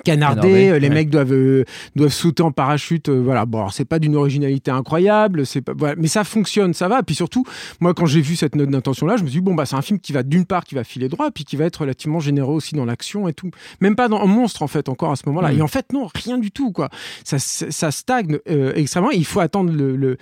canardé, 0.03 0.69
euh, 0.69 0.79
les 0.79 0.89
mecs 0.89 1.09
doivent 1.09 1.33
euh, 1.33 1.65
doivent 1.95 2.13
sauter 2.13 2.43
en 2.43 2.51
parachute 2.51 3.09
euh, 3.09 3.19
voilà. 3.19 3.45
Bon 3.45 3.69
c'est 3.69 3.85
pas 3.85 3.99
d'une 3.99 4.15
originalité 4.15 4.71
incroyable 4.71 5.45
c'est 5.45 5.61
pas 5.61 5.73
mais 5.97 6.07
ça 6.07 6.23
fonctionne 6.23 6.73
ça 6.73 6.87
va. 6.87 6.99
Et 6.99 7.03
puis 7.03 7.15
surtout 7.15 7.45
moi 7.79 7.93
quand 7.93 8.05
j'ai 8.05 8.21
vu 8.21 8.35
cette 8.35 8.55
note 8.55 8.69
d'intention 8.69 9.05
là 9.05 9.17
je 9.17 9.23
me 9.23 9.27
suis 9.27 9.39
dit 9.39 9.43
bon 9.43 9.53
bah 9.53 9.65
c'est 9.65 9.75
un 9.75 9.81
film 9.81 9.99
qui 9.99 10.13
va 10.13 10.23
d'une 10.23 10.45
part 10.45 10.63
qui 10.63 10.75
va 10.75 10.83
filer 10.83 11.09
droit 11.09 11.29
puis 11.31 11.43
qui 11.43 11.55
va 11.55 11.65
être 11.65 11.77
relativement 11.77 12.19
généreux 12.19 12.55
aussi 12.55 12.75
dans 12.75 12.85
l'action 12.85 13.27
et 13.27 13.33
tout. 13.33 13.51
Même 13.81 13.95
pas 13.95 14.07
dans 14.07 14.21
un 14.21 14.27
monstre 14.27 14.63
en 14.63 14.67
fait 14.67 14.87
encore 14.89 15.11
à 15.11 15.15
ce 15.15 15.23
moment-là. 15.27 15.51
Mm. 15.51 15.57
et 15.57 15.61
en 15.61 15.67
fait 15.67 15.91
non 15.93 16.07
rien 16.13 16.37
du 16.37 16.51
tout 16.51 16.71
quoi. 16.71 16.89
Ça 17.23 17.37
ça 17.39 17.91
stagne 17.91 18.39
extrêmement. 18.75 19.11
Il 19.11 19.25
faut 19.25 19.41
attendre 19.41 19.71
le 19.71 20.17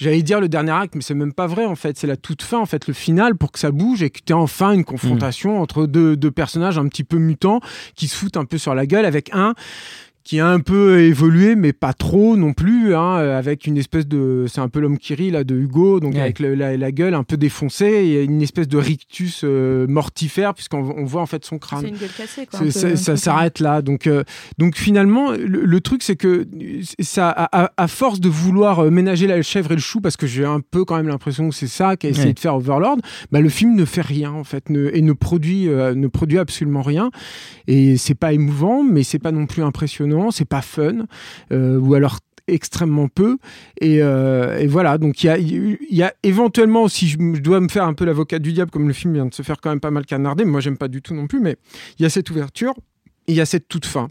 j'allais 0.00 0.22
dire 0.22 0.40
le 0.40 0.48
dernier 0.48 0.72
acte, 0.72 0.94
mais 0.94 1.02
c'est 1.02 1.14
même 1.14 1.32
pas 1.32 1.46
vrai 1.46 1.66
en 1.66 1.76
fait. 1.76 1.98
C'est 1.98 2.06
la 2.06 2.16
toute 2.16 2.42
fin, 2.42 2.58
en 2.58 2.66
fait, 2.66 2.86
le 2.86 2.94
final 2.94 3.36
pour 3.36 3.52
que 3.52 3.58
ça 3.58 3.70
bouge 3.70 4.02
et 4.02 4.10
que 4.10 4.20
tu 4.24 4.32
aies 4.32 4.36
enfin 4.36 4.72
une 4.72 4.84
confrontation 4.84 5.58
mm. 5.58 5.60
entre 5.60 5.86
deux, 5.86 6.16
deux, 6.16 6.30
personnages 6.30 6.78
un 6.78 6.88
petit 6.88 7.04
peu 7.04 7.18
mutants 7.18 7.60
qui 7.94 8.08
se 8.08 8.16
foutent 8.16 8.36
un 8.36 8.44
peu 8.44 8.58
sur 8.58 8.74
la 8.74 8.86
gueule 8.86 9.04
avec 9.04 9.30
un 9.32 9.54
qui 10.22 10.38
a 10.38 10.46
un 10.46 10.60
peu 10.60 11.00
évolué, 11.00 11.56
mais 11.56 11.72
pas 11.72 11.94
trop 11.94 12.36
non 12.36 12.52
plus, 12.52 12.94
hein, 12.94 13.14
avec 13.14 13.66
une 13.66 13.78
espèce 13.78 14.06
de, 14.06 14.44
c'est 14.48 14.60
un 14.60 14.68
peu 14.68 14.78
l'homme 14.80 14.98
qui 14.98 15.14
rit 15.14 15.30
là 15.30 15.44
de 15.44 15.56
Hugo, 15.56 15.98
donc 15.98 16.14
avec 16.14 16.38
la, 16.40 16.92
gueule 16.92 17.14
un 17.14 17.22
peu 17.22 17.36
défoncée 17.36 17.86
et 17.86 18.24
une 18.24 18.42
espèce 18.42 18.68
de 18.68 18.76
rictus 18.76 19.42
euh, 19.44 19.86
mortifère 19.86 20.54
puisqu'on 20.54 21.04
voit 21.04 21.22
en 21.22 21.26
fait 21.26 21.44
son 21.44 21.58
crâne. 21.58 21.82
C'est 21.82 21.88
une 21.88 21.96
gueule 21.96 22.10
cassée. 22.16 22.46
Quoi, 22.46 22.70
ça 22.70 23.16
s'arrête 23.16 23.60
là, 23.60 23.80
donc 23.80 24.06
euh, 24.06 24.24
donc 24.58 24.76
finalement 24.76 25.32
le, 25.32 25.80
truc 25.80 26.02
c'est 26.02 26.16
que 26.16 26.46
ça, 26.98 27.30
à, 27.30 27.88
force 27.88 28.20
de 28.20 28.28
vouloir 28.28 28.80
euh, 28.80 28.90
ménager 28.90 29.26
la 29.26 29.40
chèvre 29.40 29.72
et 29.72 29.76
le 29.76 29.80
chou, 29.80 30.00
parce 30.00 30.16
que 30.16 30.26
j'ai 30.26 30.44
un 30.44 30.60
peu 30.60 30.84
quand 30.84 30.96
même 30.96 31.08
l'impression 31.08 31.48
que 31.48 31.54
c'est 31.54 31.66
ça 31.66 31.96
qu'a 31.96 32.08
essayé 32.08 32.34
de 32.34 32.38
faire 32.38 32.56
Overlord, 32.56 32.98
bah, 33.32 33.40
le 33.40 33.48
film 33.48 33.74
ne 33.74 33.84
fait 33.84 34.02
rien 34.02 34.32
en 34.32 34.44
fait, 34.44 34.68
ne, 34.68 34.90
et 34.92 35.00
ne 35.00 35.12
produit 35.12 35.66
ne 35.66 36.06
produit 36.08 36.38
absolument 36.38 36.82
rien, 36.82 37.10
et 37.66 37.96
c'est 37.96 38.14
pas 38.14 38.32
émouvant, 38.32 38.84
mais 38.84 39.02
c'est 39.02 39.18
pas 39.18 39.32
non 39.32 39.46
plus 39.46 39.62
impressionnant 39.62 40.09
c'est 40.30 40.48
pas 40.48 40.62
fun, 40.62 41.06
euh, 41.52 41.78
ou 41.78 41.94
alors 41.94 42.18
extrêmement 42.46 43.08
peu. 43.08 43.38
Et, 43.80 44.00
voilà, 44.66 44.98
donc 44.98 45.22
il 45.22 45.26
y 45.26 45.30
a, 45.30 45.38
y 45.38 46.02
a, 46.02 46.12
éventuellement, 46.22 46.88
si 46.88 47.08
je, 47.08 47.18
dois 47.40 47.60
me 47.60 47.68
faire 47.68 47.84
un 47.84 47.94
peu 47.94 48.04
l'avocat 48.04 48.38
du 48.38 48.52
diable, 48.52 48.70
comme 48.70 48.88
le 48.88 48.94
film 48.94 49.14
vient 49.14 49.26
de 49.26 49.34
se 49.34 49.42
faire 49.42 49.60
quand 49.60 49.70
même 49.70 49.80
pas 49.80 49.90
mal 49.90 50.04
canarder, 50.04 50.44
moi 50.44 50.60
j'aime 50.60 50.76
pas 50.76 50.88
du 50.88 51.00
tout 51.02 51.14
non 51.14 51.26
plus, 51.26 51.40
mais 51.40 51.56
il 51.98 52.02
y 52.02 52.06
a 52.06 52.10
cette 52.10 52.30
ouverture, 52.30 52.74
il 53.28 53.34
y 53.34 53.40
a 53.40 53.46
cette 53.46 53.68
toute 53.68 53.86
fin. 53.86 54.08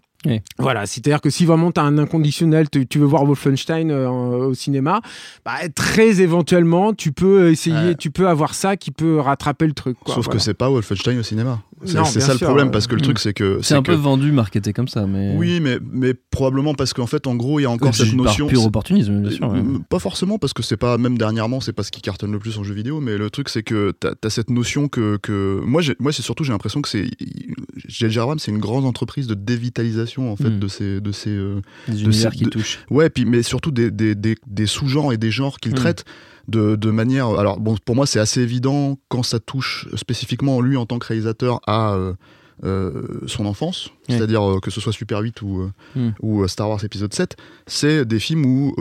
Voilà, 0.57 0.85
c'est-à-dire 0.85 1.21
que 1.21 1.29
si 1.29 1.45
vraiment 1.45 1.71
tu 1.71 1.79
as 1.79 1.83
un 1.83 1.97
inconditionnel, 1.97 2.67
tu, 2.69 2.99
veux 2.99 3.05
voir 3.05 3.25
Wolfenstein 3.25 3.89
euh, 3.89 4.09
au 4.09 4.53
cinéma, 4.53 5.01
bah, 5.45 5.53
très 5.73 6.21
éventuellement, 6.21 6.93
tu 6.93 7.11
peux 7.11 7.49
essayer, 7.49 7.95
tu 7.95 8.11
peux 8.11 8.27
avoir 8.27 8.53
ça 8.53 8.75
qui 8.75 8.91
peut 8.91 9.19
rattraper 9.19 9.65
le 9.67 9.73
truc. 9.73 9.97
Sauf 10.07 10.27
que 10.27 10.37
c'est 10.37 10.53
pas 10.53 10.69
Wolfenstein 10.69 11.19
au 11.19 11.23
cinéma. 11.23 11.61
C'est 11.85 12.19
ça 12.19 12.33
le 12.33 12.39
problème, 12.39 12.71
parce 12.71 12.87
que 12.87 12.95
le 12.95 13.01
truc, 13.01 13.17
mm. 13.17 13.21
c'est 13.21 13.33
que. 13.33 13.59
C'est 13.61 13.75
un 13.75 13.83
peu 13.83 13.93
vendu, 13.93 14.31
marketé 14.31 14.73
comme 14.73 14.87
ça. 14.87 15.05
mais 15.05 15.35
Oui, 15.37 15.59
mais, 15.59 15.77
mais 15.91 16.13
probablement 16.13 16.73
parce 16.73 16.93
qu'en 16.93 17.07
fait, 17.07 17.27
en 17.27 17.35
gros, 17.35 17.59
il 17.59 17.63
y 17.63 17.65
a 17.65 17.69
encore 17.69 17.93
cette 17.93 18.13
notion. 18.13 18.45
Par 18.45 18.53
pur 18.53 18.65
opportunisme, 18.65 19.21
bien 19.21 19.31
sûr. 19.31 19.53
Pas 19.89 19.99
forcément, 19.99 20.37
parce 20.37 20.53
que 20.53 20.63
c'est 20.63 20.77
pas, 20.77 20.97
même 20.97 21.17
dernièrement, 21.17 21.59
c'est 21.59 21.73
pas 21.73 21.83
ce 21.83 21.91
qui 21.91 22.01
cartonne 22.01 22.31
le 22.31 22.39
plus 22.39 22.57
en 22.57 22.63
jeu 22.63 22.73
vidéo, 22.73 22.99
mais 22.99 23.17
le 23.17 23.29
truc, 23.29 23.49
c'est 23.49 23.63
que 23.63 23.93
tu 23.99 24.07
as, 24.07 24.29
cette 24.29 24.49
notion 24.49 24.87
que. 24.87 25.17
que... 25.17 25.61
Moi, 25.63 25.81
moi 25.99 26.11
c'est 26.11 26.21
surtout, 26.21 26.43
j'ai 26.43 26.51
l'impression 26.51 26.81
que 26.81 26.89
c'est. 26.89 27.09
J.J. 27.87 28.19
c'est 28.37 28.51
une 28.51 28.59
grande 28.59 28.85
entreprise 28.85 29.27
de 29.27 29.33
dévitalisation, 29.33 30.31
en 30.31 30.35
fait, 30.35 30.49
mm. 30.49 30.59
de 30.59 30.67
ces. 30.67 31.01
De 31.01 31.11
ces 31.11 31.29
euh, 31.29 31.61
des 31.87 32.03
univers 32.03 32.31
qui 32.31 32.45
touchent. 32.45 32.79
Ouais, 32.89 33.09
puis, 33.09 33.25
mais 33.25 33.43
surtout 33.43 33.71
des, 33.71 33.91
des, 33.91 34.15
des, 34.15 34.35
des 34.47 34.65
sous-genres 34.65 35.13
et 35.13 35.17
des 35.17 35.31
genres 35.31 35.59
qu'il 35.59 35.71
mm. 35.71 35.75
traite 35.75 36.05
de, 36.49 36.91
manière. 36.91 37.27
Alors, 37.39 37.59
bon, 37.59 37.75
pour 37.83 37.95
moi, 37.95 38.05
c'est 38.05 38.19
assez 38.19 38.41
évident 38.41 38.97
quand 39.07 39.23
ça 39.23 39.39
touche 39.39 39.87
spécifiquement 39.95 40.61
lui 40.61 40.77
en 40.77 40.85
tant 40.85 40.99
que 40.99 41.07
réalisateur 41.07 41.61
à. 41.67 41.93
Euh, 41.93 42.13
euh, 42.65 43.21
son 43.25 43.45
enfance, 43.45 43.89
c'est-à-dire 44.09 44.43
euh, 44.43 44.59
que 44.59 44.71
ce 44.71 44.81
soit 44.81 44.93
Super 44.93 45.19
8 45.19 45.41
ou, 45.41 45.69
hmm. 45.95 46.09
ou 46.21 46.47
Star 46.47 46.69
Wars 46.69 46.83
épisode 46.83 47.13
7, 47.13 47.37
c'est 47.67 48.05
des 48.05 48.19
films 48.19 48.45
où 48.45 48.75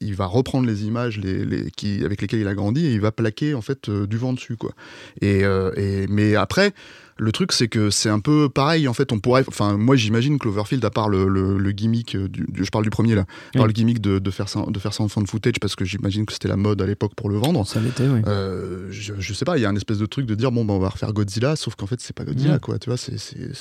il 0.00 0.14
va 0.14 0.26
reprendre 0.26 0.66
les 0.66 0.84
images 0.84 1.18
les, 1.18 1.44
les, 1.44 1.70
qui, 1.70 2.04
avec 2.04 2.20
lesquelles 2.20 2.40
il 2.40 2.48
a 2.48 2.54
grandi 2.54 2.86
et 2.86 2.92
il 2.92 3.00
va 3.00 3.12
plaquer 3.12 3.54
en 3.54 3.62
fait 3.62 3.90
du 3.90 4.16
vent 4.16 4.32
dessus. 4.32 4.56
Quoi. 4.56 4.72
Et, 5.20 5.40
et, 5.76 6.06
mais 6.08 6.34
après, 6.34 6.72
le 7.18 7.32
truc, 7.32 7.52
c'est 7.52 7.68
que 7.68 7.90
c'est 7.90 8.08
un 8.08 8.20
peu 8.20 8.48
pareil. 8.48 8.86
En 8.86 8.94
fait, 8.94 9.12
on 9.12 9.18
pourrait. 9.18 9.44
Enfin, 9.48 9.76
moi, 9.76 9.96
j'imagine 9.96 10.38
Cloverfield, 10.38 10.84
à 10.84 10.90
part 10.90 11.08
le, 11.08 11.28
le, 11.28 11.72
gimmick, 11.72 12.14
euh, 12.14 12.28
du, 12.28 12.46
je 12.54 12.70
parle 12.70 12.84
du 12.84 12.90
premier 12.90 13.16
là, 13.16 13.24
par 13.54 13.66
le 13.66 13.72
gimmick 13.72 14.00
de, 14.00 14.18
de, 14.18 14.30
faire 14.30 14.48
ça, 14.48 14.64
de 14.66 14.78
faire 14.78 14.94
ça 14.94 15.02
en 15.02 15.08
fan 15.08 15.26
footage, 15.26 15.58
parce 15.60 15.74
que 15.74 15.84
j'imagine 15.84 16.26
que 16.26 16.32
c'était 16.32 16.48
la 16.48 16.56
mode 16.56 16.80
à 16.80 16.86
l'époque 16.86 17.12
pour 17.16 17.28
le 17.28 17.36
vendre. 17.36 17.66
Ça 17.66 17.80
l'était, 17.80 18.06
oui. 18.08 18.20
Euh, 18.26 18.86
je, 18.90 19.14
je, 19.18 19.34
sais 19.34 19.44
pas, 19.44 19.58
il 19.58 19.62
y 19.62 19.64
a 19.64 19.68
un 19.68 19.76
espèce 19.76 19.98
de 19.98 20.06
truc 20.06 20.26
de 20.26 20.34
dire 20.36 20.52
bon, 20.52 20.64
ben, 20.64 20.74
on 20.74 20.78
va 20.78 20.90
refaire 20.90 21.12
Godzilla, 21.12 21.56
sauf 21.56 21.74
qu'en 21.74 21.86
fait, 21.86 22.00
c'est 22.00 22.14
pas 22.14 22.24
Godzilla, 22.24 22.56
mm. 22.56 22.60
quoi. 22.60 22.78
Tu 22.78 22.88
vois, 22.88 22.96
c'est 22.96 23.16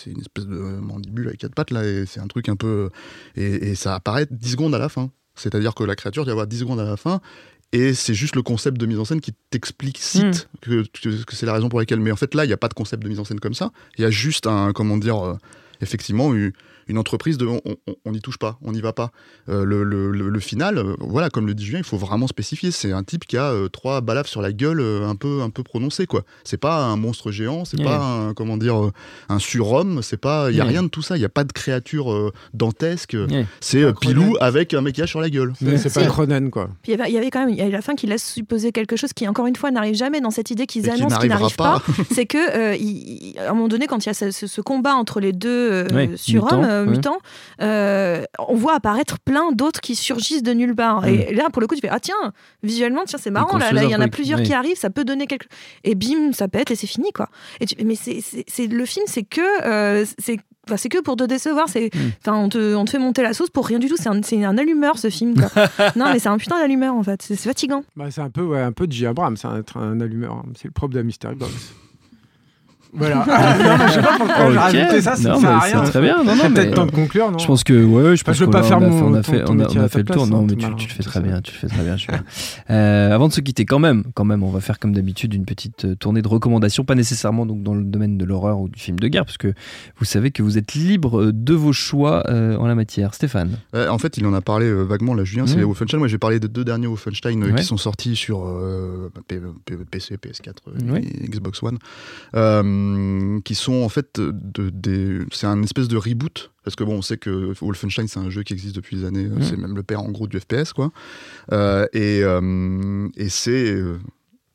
une 0.06 0.20
espèce 0.20 0.46
de 0.46 0.80
mandibule 0.88 1.28
avec 1.28 1.40
quatre 1.40 1.56
pattes 1.56 1.72
là, 1.72 1.86
et 1.86 2.06
c'est 2.06 2.20
un 2.20 2.28
truc 2.28 2.50
un 2.50 2.56
peu. 2.56 2.90
Et, 3.36 3.70
et 3.70 3.76
ça 3.76 3.96
apparaît 3.96 4.28
10 4.30 4.52
secondes 4.52 4.76
à 4.76 4.80
la 4.80 4.90
fin. 4.90 5.12
C'est-à-dire 5.36 5.76
que 5.76 5.84
la 5.84 5.96
créature 5.96 6.26
doit 6.26 6.32
avoir 6.32 6.48
10 6.48 6.60
secondes 6.60 6.80
à 6.80 6.86
la 6.86 6.98
fin 6.98 7.22
et 7.74 7.94
c'est 7.94 8.14
juste 8.14 8.36
le 8.36 8.42
concept 8.42 8.78
de 8.78 8.86
mise 8.86 9.00
en 9.00 9.06
scène 9.06 9.20
qui 9.20 9.34
t'explicite 9.50 10.48
hmm. 10.54 10.60
que, 10.62 10.84
que, 11.02 11.36
c'est 11.36 11.46
la 11.46 11.54
raison 11.54 11.68
pour 11.68 11.80
laquelle. 11.80 12.00
Mais 12.00 12.12
en 12.12 12.16
fait, 12.16 12.34
là, 12.34 12.46
il 12.46 12.48
n'y 12.48 12.54
a 12.54 12.58
pas 12.58 12.70
de 12.70 12.74
concept 12.74 13.04
de 13.04 13.10
mise 13.10 13.20
en 13.20 13.26
scène 13.26 13.40
comme 13.40 13.54
ça. 13.54 13.72
Il 13.98 14.04
y 14.04 14.06
a 14.06 14.10
juste 14.10 14.48
un, 14.48 14.72
comment 14.72 14.98
dire, 14.98 15.24
euh, 15.26 15.38
effectivement, 15.82 16.34
une 16.34 16.54
entreprise 16.96 17.38
de 17.38 17.48
on 18.06 18.12
n'y 18.12 18.22
touche 18.22 18.38
pas, 18.38 18.58
on 18.62 18.72
n'y 18.72 18.82
va 18.82 18.94
pas. 18.94 19.12
Euh, 19.50 19.64
le, 19.64 19.84
le, 19.84 20.12
le, 20.12 20.40
final, 20.40 20.78
euh, 20.78 20.96
voilà, 21.00 21.30
comme 21.30 21.48
le 21.48 21.54
dit 21.54 21.66
Julien, 21.66 21.80
il 21.80 21.86
faut 21.86 21.98
vraiment 21.98 22.28
spécifier. 22.28 22.72
C'est 22.72 22.92
un 22.92 23.04
type 23.04 23.26
qui 23.26 23.38
a 23.38 23.52
euh, 23.52 23.70
trois 23.70 24.02
balafres 24.02 24.30
sur 24.30 24.42
la 24.42 24.52
gueule 24.52 24.82
un 24.82 25.16
peu 25.16 25.42
un 25.42 25.50
peu 25.50 25.64
prononcées 25.64 26.06
quoi. 26.06 26.24
C'est 26.44 26.58
pas 26.58 26.84
un 26.86 26.96
monstre 26.96 27.32
géant, 27.32 27.66
c'est 27.66 27.82
pas 27.82 27.98
un, 27.98 28.34
comment 28.34 28.58
dire 28.58 28.92
un 29.30 29.40
surhomme, 29.40 30.02
c'est 30.02 30.18
pas 30.18 30.50
il 30.52 30.58
y 30.58 30.62
a 30.62 30.66
rien 30.66 30.84
de 30.84 30.88
tout 30.88 31.02
ça. 31.02 31.18
Il 31.18 31.22
y 31.22 31.26
a 31.26 31.30
pas 31.30 31.44
de 31.44 31.52
créature 31.52 32.32
dantesque. 32.54 33.18
C'est 33.60 33.94
Pilou 34.00 34.36
avec 34.40 34.74
un 34.74 34.82
maquillage 34.82 35.10
sur 35.10 35.22
la 35.22 35.30
gueule. 35.30 35.54
C'est 35.78 35.94
pas 35.94 36.06
Cronen 36.06 36.50
quoi. 36.50 36.70
il 36.88 36.92
y, 36.92 37.18
avait, 37.18 37.30
quand 37.30 37.40
même 37.40 37.50
il 37.50 37.58
y 37.58 37.62
a 37.62 37.70
la 37.70 37.82
fin 37.82 37.96
qui 37.96 38.08
laisse 38.08 38.26
supposer 38.26 38.72
quelque 38.72 38.96
chose 38.96 39.14
qui 39.14 39.28
encore 39.28 39.48
une 39.48 39.56
fois 39.56 39.72
n'arrive 39.72 39.96
jamais 39.96 40.22
dans 40.22 40.32
cette 40.32 40.52
idée 40.52 40.68
qu'ils 40.68 40.90
annoncent 40.90 41.18
qui 41.20 41.28
n'arrive 41.28 41.56
pas. 41.56 41.82
c'est 42.12 42.26
que 42.26 43.40
à 43.40 43.50
un 43.50 43.54
moment 43.54 43.68
donné 43.68 43.88
quand 43.88 44.06
il 44.06 44.10
y 44.10 44.12
a 44.12 44.14
ce, 44.14 44.62
combat 44.62 44.96
entre 44.96 45.20
les 45.20 45.34
deux 45.34 45.88
surhommes 46.16 46.77
mutants, 46.86 47.20
euh, 47.62 48.24
on 48.40 48.56
voit 48.56 48.76
apparaître 48.76 49.20
plein 49.20 49.52
d'autres 49.52 49.82
qui 49.82 49.96
surgissent 49.96 50.44
de 50.44 50.54
nulle 50.54 50.76
part. 50.76 51.06
Et 51.08 51.34
là, 51.34 51.50
pour 51.52 51.62
le 51.62 51.68
coup, 51.68 51.76
tu 51.76 51.82
fais 51.82 51.90
Ah, 51.90 52.00
tiens, 52.00 52.16
visuellement, 52.64 53.04
tiens, 53.06 53.20
c'est 53.22 53.32
marrant, 53.32 53.58
là, 53.58 53.84
il 53.84 53.90
y 53.90 53.96
en 53.96 54.02
a 54.02 54.08
plusieurs 54.08 54.42
qui 54.42 54.54
arrivent, 54.54 54.78
ça 54.78 54.90
peut 54.90 55.06
donner 55.06 55.28
quelque. 55.28 55.48
Et 55.84 55.96
bim, 55.96 56.32
ça 56.34 56.48
pète 56.48 56.72
et 56.72 56.76
c'est 56.76 56.88
fini, 56.88 57.12
quoi. 57.12 57.30
Et 57.60 57.66
Mais 57.84 57.96
c'est 57.96 58.68
le 58.68 58.86
film, 58.86 59.06
c'est 59.08 59.24
que. 59.24 59.66
Euh, 59.66 60.06
c'est 60.18 60.38
c'est 60.76 60.90
que 60.90 61.02
pour 61.02 61.16
te 61.16 61.24
décevoir. 61.24 61.70
C'est, 61.70 61.90
mm. 61.94 62.00
enfin, 62.20 62.38
on, 62.38 62.50
te, 62.50 62.76
on 62.76 62.84
te 62.84 62.90
fait 62.90 63.00
monter 63.00 63.24
la 63.24 63.34
sauce 63.34 63.50
pour 63.50 63.66
rien 63.66 63.80
du 63.80 63.88
tout. 63.88 63.96
C'est 63.98 64.10
un, 64.10 64.22
un, 64.44 64.58
allumeur 64.58 64.98
ce 64.98 65.10
film. 65.10 65.36
non, 65.96 66.08
mais 66.12 66.20
c'est 66.20 66.28
un 66.28 66.38
putain 66.38 66.60
d'allumeur 66.60 66.94
en 66.94 67.04
fait. 67.04 67.22
C'est, 67.22 67.38
fatigant. 67.38 67.84
Bah, 67.96 68.12
c'est 68.12 68.22
un 68.22 68.30
peu, 68.30 68.42
ouais, 68.42 68.60
un 68.60 68.74
peu 68.74 68.88
de 68.88 68.92
J. 68.92 69.06
Abrams, 69.06 69.38
c'est 69.38 69.48
un, 69.48 69.64
un 69.76 70.02
allumeur. 70.02 70.34
Hein. 70.34 70.46
C'est 70.58 70.66
le 70.66 70.72
propre 70.72 70.94
de 70.94 71.00
la 71.00 71.04
Mystery 71.04 71.36
Box. 71.36 71.74
Voilà. 72.94 73.16
non, 73.28 73.88
je 73.88 73.94
sais 73.94 74.02
pas 74.02 74.18
pourquoi 74.18 74.52
j'ai 74.52 74.58
rajouté 74.58 75.02
ça, 75.02 75.16
ça 75.16 75.40
sert 75.40 75.50
à 75.50 75.60
rien. 75.60 75.84
Très 75.84 76.02
bien, 76.02 76.24
non, 76.24 76.36
non. 76.36 76.52
Peut-être 76.52 76.74
temps 76.74 76.86
de 76.86 76.92
conclure, 76.92 77.32
non 77.32 77.38
Je 77.38 77.48
pense 77.48 77.64
que, 77.64 77.84
ouais, 77.84 78.16
je 78.16 78.24
pense 78.24 78.38
veux 78.40 78.50
pas 78.50 78.64
faire 78.64 78.80
mon. 78.80 78.88
On 79.08 79.14
a 79.14 79.24
fait, 79.24 79.44
on 79.48 79.60
a, 79.60 79.88
fait 79.88 80.00
le 80.00 80.06
tour. 80.06 80.28
Non, 80.28 80.44
mais 80.44 80.56
tu, 80.56 80.68
le 80.68 80.94
fais 80.94 81.04
très 81.04 81.22
bien, 81.22 81.42
tu 81.42 81.52
le 81.54 81.58
fais 81.58 81.68
très 81.68 81.84
bien. 81.84 81.96
euh, 82.70 83.14
avant 83.14 83.28
de 83.28 83.34
se 83.34 83.42
quitter, 83.42 83.66
quand 83.66 83.80
même, 83.80 84.04
quand 84.14 84.26
même, 84.26 84.44
on 84.44 84.50
va 84.50 84.62
faire 84.62 84.80
comme 84.80 84.94
d'habitude 84.94 85.34
une 85.34 85.46
petite 85.46 85.86
euh, 85.86 85.96
tournée 85.96 86.22
de 86.22 86.28
recommandations, 86.28 86.84
pas 86.84 86.96
nécessairement 86.96 87.46
donc 87.46 87.64
dans 87.64 87.74
le 87.74 87.84
domaine 87.84 88.18
de 88.18 88.26
l'horreur 88.26 88.60
ou 88.60 88.70
du 88.70 88.80
film 88.80 89.00
de 89.00 89.08
guerre, 89.08 89.26
parce 89.26 89.38
que 89.38 89.54
vous 89.98 90.06
savez 90.06 90.32
que 90.32 90.44
vous 90.44 90.58
êtes 90.58 90.74
libre 90.74 91.22
euh, 91.22 91.32
de 91.34 91.54
vos 91.54 91.74
choix 91.74 92.24
euh, 92.30 92.56
en 92.58 92.68
la 92.68 92.76
matière. 92.76 93.14
Stéphane. 93.14 93.58
en 93.74 93.98
fait, 93.98 94.18
il 94.18 94.26
en 94.26 94.34
a 94.34 94.42
parlé 94.42 94.72
vaguement 94.72 95.14
là, 95.14 95.24
Julien. 95.24 95.48
C'est 95.48 95.58
mmh. 95.58 95.64
Wolfenstein. 95.64 96.00
Moi, 96.00 96.08
j'ai 96.08 96.18
parlé 96.18 96.40
des 96.40 96.48
deux 96.48 96.64
derniers 96.64 96.88
Wolfenstein 96.88 97.56
qui 97.56 97.64
sont 97.64 97.78
sortis 97.78 98.16
sur 98.16 98.46
PC, 99.90 100.16
PS4 100.16 100.98
et 100.98 101.28
Xbox 101.28 101.62
One, 101.64 101.78
qui 103.44 103.56
sont 103.56 103.84
en 103.84 103.90
fait 103.90 104.20
de, 104.20 105.26
c'est 105.32 105.48
un 105.48 105.62
espèce 105.64 105.88
de 105.88 105.98
reboot 105.98 106.52
parce 106.64 106.76
que 106.76 106.84
bon 106.84 106.96
on 106.96 107.02
sait 107.02 107.18
que 107.18 107.54
Wolfenstein 107.62 108.08
c'est 108.08 108.20
un 108.20 108.30
jeu 108.30 108.44
qui 108.44 108.54
existe 108.54 108.76
depuis 108.76 108.98
des 108.98 109.06
années 109.06 109.26
mmh. 109.26 109.42
c'est 109.42 109.58
même 109.58 109.76
le 109.76 109.84
père 109.84 110.02
en 110.02 110.12
gros 110.12 110.28
du 110.28 110.40
FPS 110.40 110.74
quoi 110.74 110.92
euh, 111.52 111.86
et, 111.94 112.22
euh, 112.24 113.08
et 113.16 113.30
c'est 113.30 113.72
euh, 113.72 113.98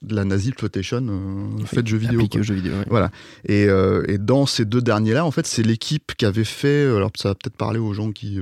de 0.03 0.17
la 0.17 0.25
nazi 0.25 0.49
exploitation 0.49 1.07
euh, 1.09 1.65
fait 1.65 1.87
jeu 1.87 1.97
vidéo. 1.97 2.27
Jeu 2.41 2.55
vidéo 2.55 2.73
Voilà. 2.89 3.11
Et, 3.47 3.69
et, 4.09 4.19
dans 4.19 4.47
ces 4.47 4.65
deux 4.65 4.83
derniers-là, 4.83 5.25
en 5.25 5.31
fait, 5.31 5.47
c'est 5.47 5.63
l'équipe 5.63 6.15
qui 6.17 6.27
avait 6.27 6.43
fait. 6.43 6.87
Alors, 6.87 7.13
ça 7.15 7.29
va 7.29 7.35
peut-être 7.37 7.57
parler 7.57 7.79
aux 7.79 7.95
gens 7.95 8.11
qui, 8.11 8.41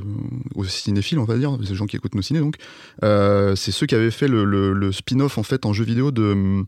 aux 0.54 0.64
cinéphiles, 0.64 1.18
on 1.18 1.24
va 1.24 1.36
dire, 1.36 1.58
ces 1.62 1.74
gens 1.74 1.84
qui 1.84 1.96
écoutent 1.96 2.14
nos 2.14 2.22
ciné. 2.22 2.40
Donc, 2.40 2.56
c'est 3.02 3.72
ceux 3.72 3.84
qui 3.84 3.94
avaient 3.94 4.10
fait 4.10 4.26
le, 4.26 4.46
le, 4.46 4.72
le 4.72 4.90
spin-off 4.90 5.36
en 5.36 5.42
fait 5.42 5.66
en 5.66 5.74
jeu 5.74 5.84
vidéo 5.84 6.10
de 6.10 6.64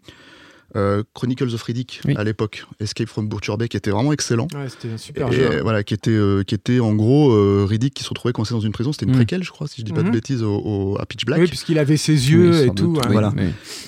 euh, 0.76 1.02
Chronicles 1.14 1.54
of 1.54 1.62
Riddick 1.62 2.00
à 2.16 2.24
l'époque, 2.24 2.64
Escape 2.80 3.08
from 3.08 3.28
Butcher 3.28 3.56
Bay, 3.58 3.68
qui 3.68 3.76
était 3.76 3.90
vraiment 3.90 4.12
excellent. 4.12 4.48
Ouais, 4.54 4.68
c'était 4.68 4.94
un 4.94 4.96
super 4.96 5.30
jeu. 5.32 5.60
Voilà, 5.62 5.82
qui 5.82 5.94
était, 5.94 6.10
euh, 6.10 6.42
qui 6.42 6.54
était 6.54 6.80
en 6.80 6.94
gros 6.94 7.32
euh, 7.32 7.66
Riddick 7.68 7.94
qui 7.94 8.04
se 8.04 8.08
retrouvait 8.08 8.32
coincé 8.32 8.54
dans 8.54 8.60
une 8.60 8.72
prison. 8.72 8.92
C'était 8.92 9.06
une 9.06 9.12
mm. 9.12 9.16
préquelle, 9.16 9.42
je 9.42 9.50
crois, 9.50 9.68
si 9.68 9.80
je 9.80 9.86
dis 9.86 9.92
pas 9.92 10.02
de 10.02 10.08
mm-hmm. 10.08 10.12
bêtises, 10.12 10.42
au, 10.42 10.96
à 10.98 11.06
Pitch 11.06 11.24
Black. 11.24 11.40
Oui, 11.40 11.46
puisqu'il 11.46 11.78
avait 11.78 11.96
ses 11.96 12.30
yeux 12.30 12.66
et 12.66 12.70
tout. 12.70 12.98
Voilà. 13.10 13.32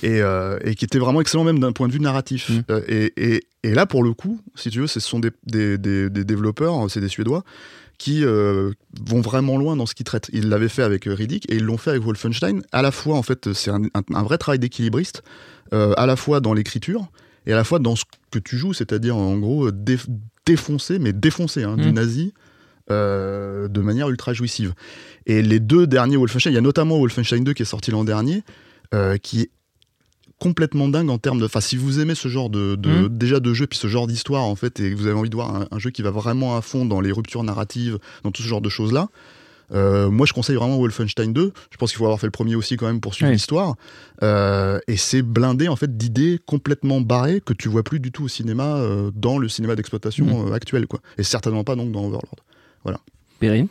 Et, 0.02 0.20
et, 0.64 0.74
qui 0.74 0.84
était 0.84 0.98
vraiment 0.98 1.20
excellent 1.20 1.44
même 1.44 1.58
d'un 1.58 1.72
point 1.72 1.88
de 1.88 1.92
vue 1.92 2.00
narratif. 2.00 2.50
Mm. 2.50 2.62
Et, 2.88 3.12
et, 3.16 3.44
et, 3.62 3.74
là, 3.74 3.86
pour 3.86 4.02
le 4.02 4.12
coup, 4.12 4.40
si 4.54 4.70
tu 4.70 4.80
veux, 4.80 4.86
ce 4.86 5.00
sont 5.00 5.20
des, 5.20 5.30
des, 5.46 5.78
des, 5.78 6.10
des 6.10 6.24
développeurs, 6.24 6.90
c'est 6.90 7.00
des 7.00 7.08
Suédois 7.08 7.44
qui 7.98 8.24
vont 8.24 9.20
vraiment 9.20 9.57
loin 9.57 9.76
dans 9.76 9.87
ce 9.87 9.94
qu'ils 9.94 10.04
traitent. 10.04 10.30
Ils 10.33 10.48
l'avaient 10.48 10.68
fait 10.68 10.83
avec 10.83 11.04
Riddick 11.07 11.50
et 11.50 11.57
ils 11.57 11.64
l'ont 11.64 11.78
fait 11.78 11.90
avec 11.90 12.02
Wolfenstein. 12.02 12.62
À 12.72 12.83
la 12.83 12.90
fois, 12.90 13.16
en 13.16 13.22
fait, 13.22 13.52
c'est 13.52 13.70
un, 13.70 13.83
un, 13.94 14.22
vrai 14.22 14.38
travail 14.38 14.59
d'équilibriste. 14.59 15.22
Euh, 15.72 15.92
à 15.96 16.07
la 16.07 16.14
fois 16.14 16.40
dans 16.40 16.52
l'écriture 16.52 17.11
et 17.46 17.52
à 17.52 17.57
la 17.57 17.64
fois 17.64 17.78
dans 17.78 17.96
ce 17.96 18.04
que 18.30 18.38
tu 18.38 18.57
joues, 18.57 18.74
c'est-à-dire 18.74 19.16
en 19.16 19.37
gros 19.38 19.70
défoncer, 20.46 20.98
mais 20.98 21.12
défoncer 21.12 21.64
hein, 21.64 21.76
du 21.76 21.88
mm. 21.88 21.94
nazi 21.94 22.35
euh, 22.90 23.66
de 23.68 23.80
manière 23.80 24.09
ultra 24.09 24.35
jouissive. 24.35 24.74
Et 25.26 25.42
les 25.42 25.59
deux 25.59 25.87
derniers 25.87 26.16
Wolfenstein, 26.16 26.52
il 26.52 26.54
y 26.54 26.59
a 26.59 26.62
notamment 26.62 26.98
Wolfenstein 26.98 27.42
2 27.42 27.54
qui 27.54 27.62
est 27.62 27.66
sorti 27.66 27.90
l'an 27.90 28.04
dernier, 28.04 28.42
euh, 28.92 29.16
qui 29.16 29.40
est 29.40 29.50
complètement 30.38 30.88
dingue 30.88 31.10
en 31.10 31.18
termes 31.18 31.38
de. 31.38 31.44
Enfin, 31.44 31.60
si 31.60 31.76
vous 31.76 32.00
aimez 32.00 32.14
ce 32.14 32.28
genre 32.28 32.50
de, 32.50 32.76
mm. 32.76 33.08
déjà 33.08 33.40
de 33.40 33.54
jeu, 33.54 33.66
puis 33.66 33.78
ce 33.78 33.86
genre 33.86 34.06
d'histoire 34.06 34.44
en 34.44 34.56
fait, 34.56 34.80
et 34.80 34.90
que 34.90 34.96
vous 34.96 35.06
avez 35.06 35.18
envie 35.18 35.30
de 35.30 35.34
voir 35.34 35.66
un, 35.70 35.78
jeu 35.78 35.90
qui 35.90 36.02
va 36.02 36.10
vraiment 36.10 36.56
à 36.56 36.62
fond 36.62 36.84
dans 36.84 37.00
les 37.00 37.12
ruptures 37.12 37.42
narratives, 37.44 37.98
dans 38.22 38.30
tout 38.30 38.42
ce 38.42 38.48
genre 38.48 38.60
de 38.60 38.68
choses 38.68 38.92
là, 38.92 39.08
euh, 39.72 40.10
moi, 40.10 40.26
je 40.26 40.32
conseille 40.32 40.56
vraiment 40.56 40.76
Wolfenstein 40.76 41.32
2. 41.32 41.52
Je 41.70 41.76
pense 41.76 41.90
qu'il 41.90 41.98
faut 41.98 42.04
avoir 42.04 42.20
fait 42.20 42.26
le 42.26 42.32
premier 42.32 42.54
aussi 42.54 42.76
quand 42.76 42.86
même 42.86 43.00
pour 43.00 43.14
suivre 43.14 43.32
l'histoire. 43.32 43.76
Euh, 44.22 44.78
et 44.86 44.96
c'est 44.96 45.22
blindé 45.22 45.68
en 45.68 45.76
fait 45.76 45.96
d'idées 45.96 46.38
complètement 46.44 47.00
barrées 47.00 47.40
que 47.40 47.52
tu 47.52 47.68
vois 47.68 47.82
plus 47.82 48.00
du 48.00 48.12
tout 48.12 48.24
au 48.24 48.28
cinéma 48.28 48.76
euh, 48.76 49.10
dans 49.14 49.38
le 49.38 49.48
cinéma 49.48 49.74
d'exploitation 49.74 50.48
mm. 50.48 50.52
actuel, 50.52 50.86
quoi. 50.86 51.00
Et 51.18 51.22
certainement 51.22 51.64
pas 51.64 51.76
donc 51.76 51.92
dans 51.92 52.00
Overlord. 52.00 52.36
Voilà. 52.84 53.00
Perrine? 53.40 53.68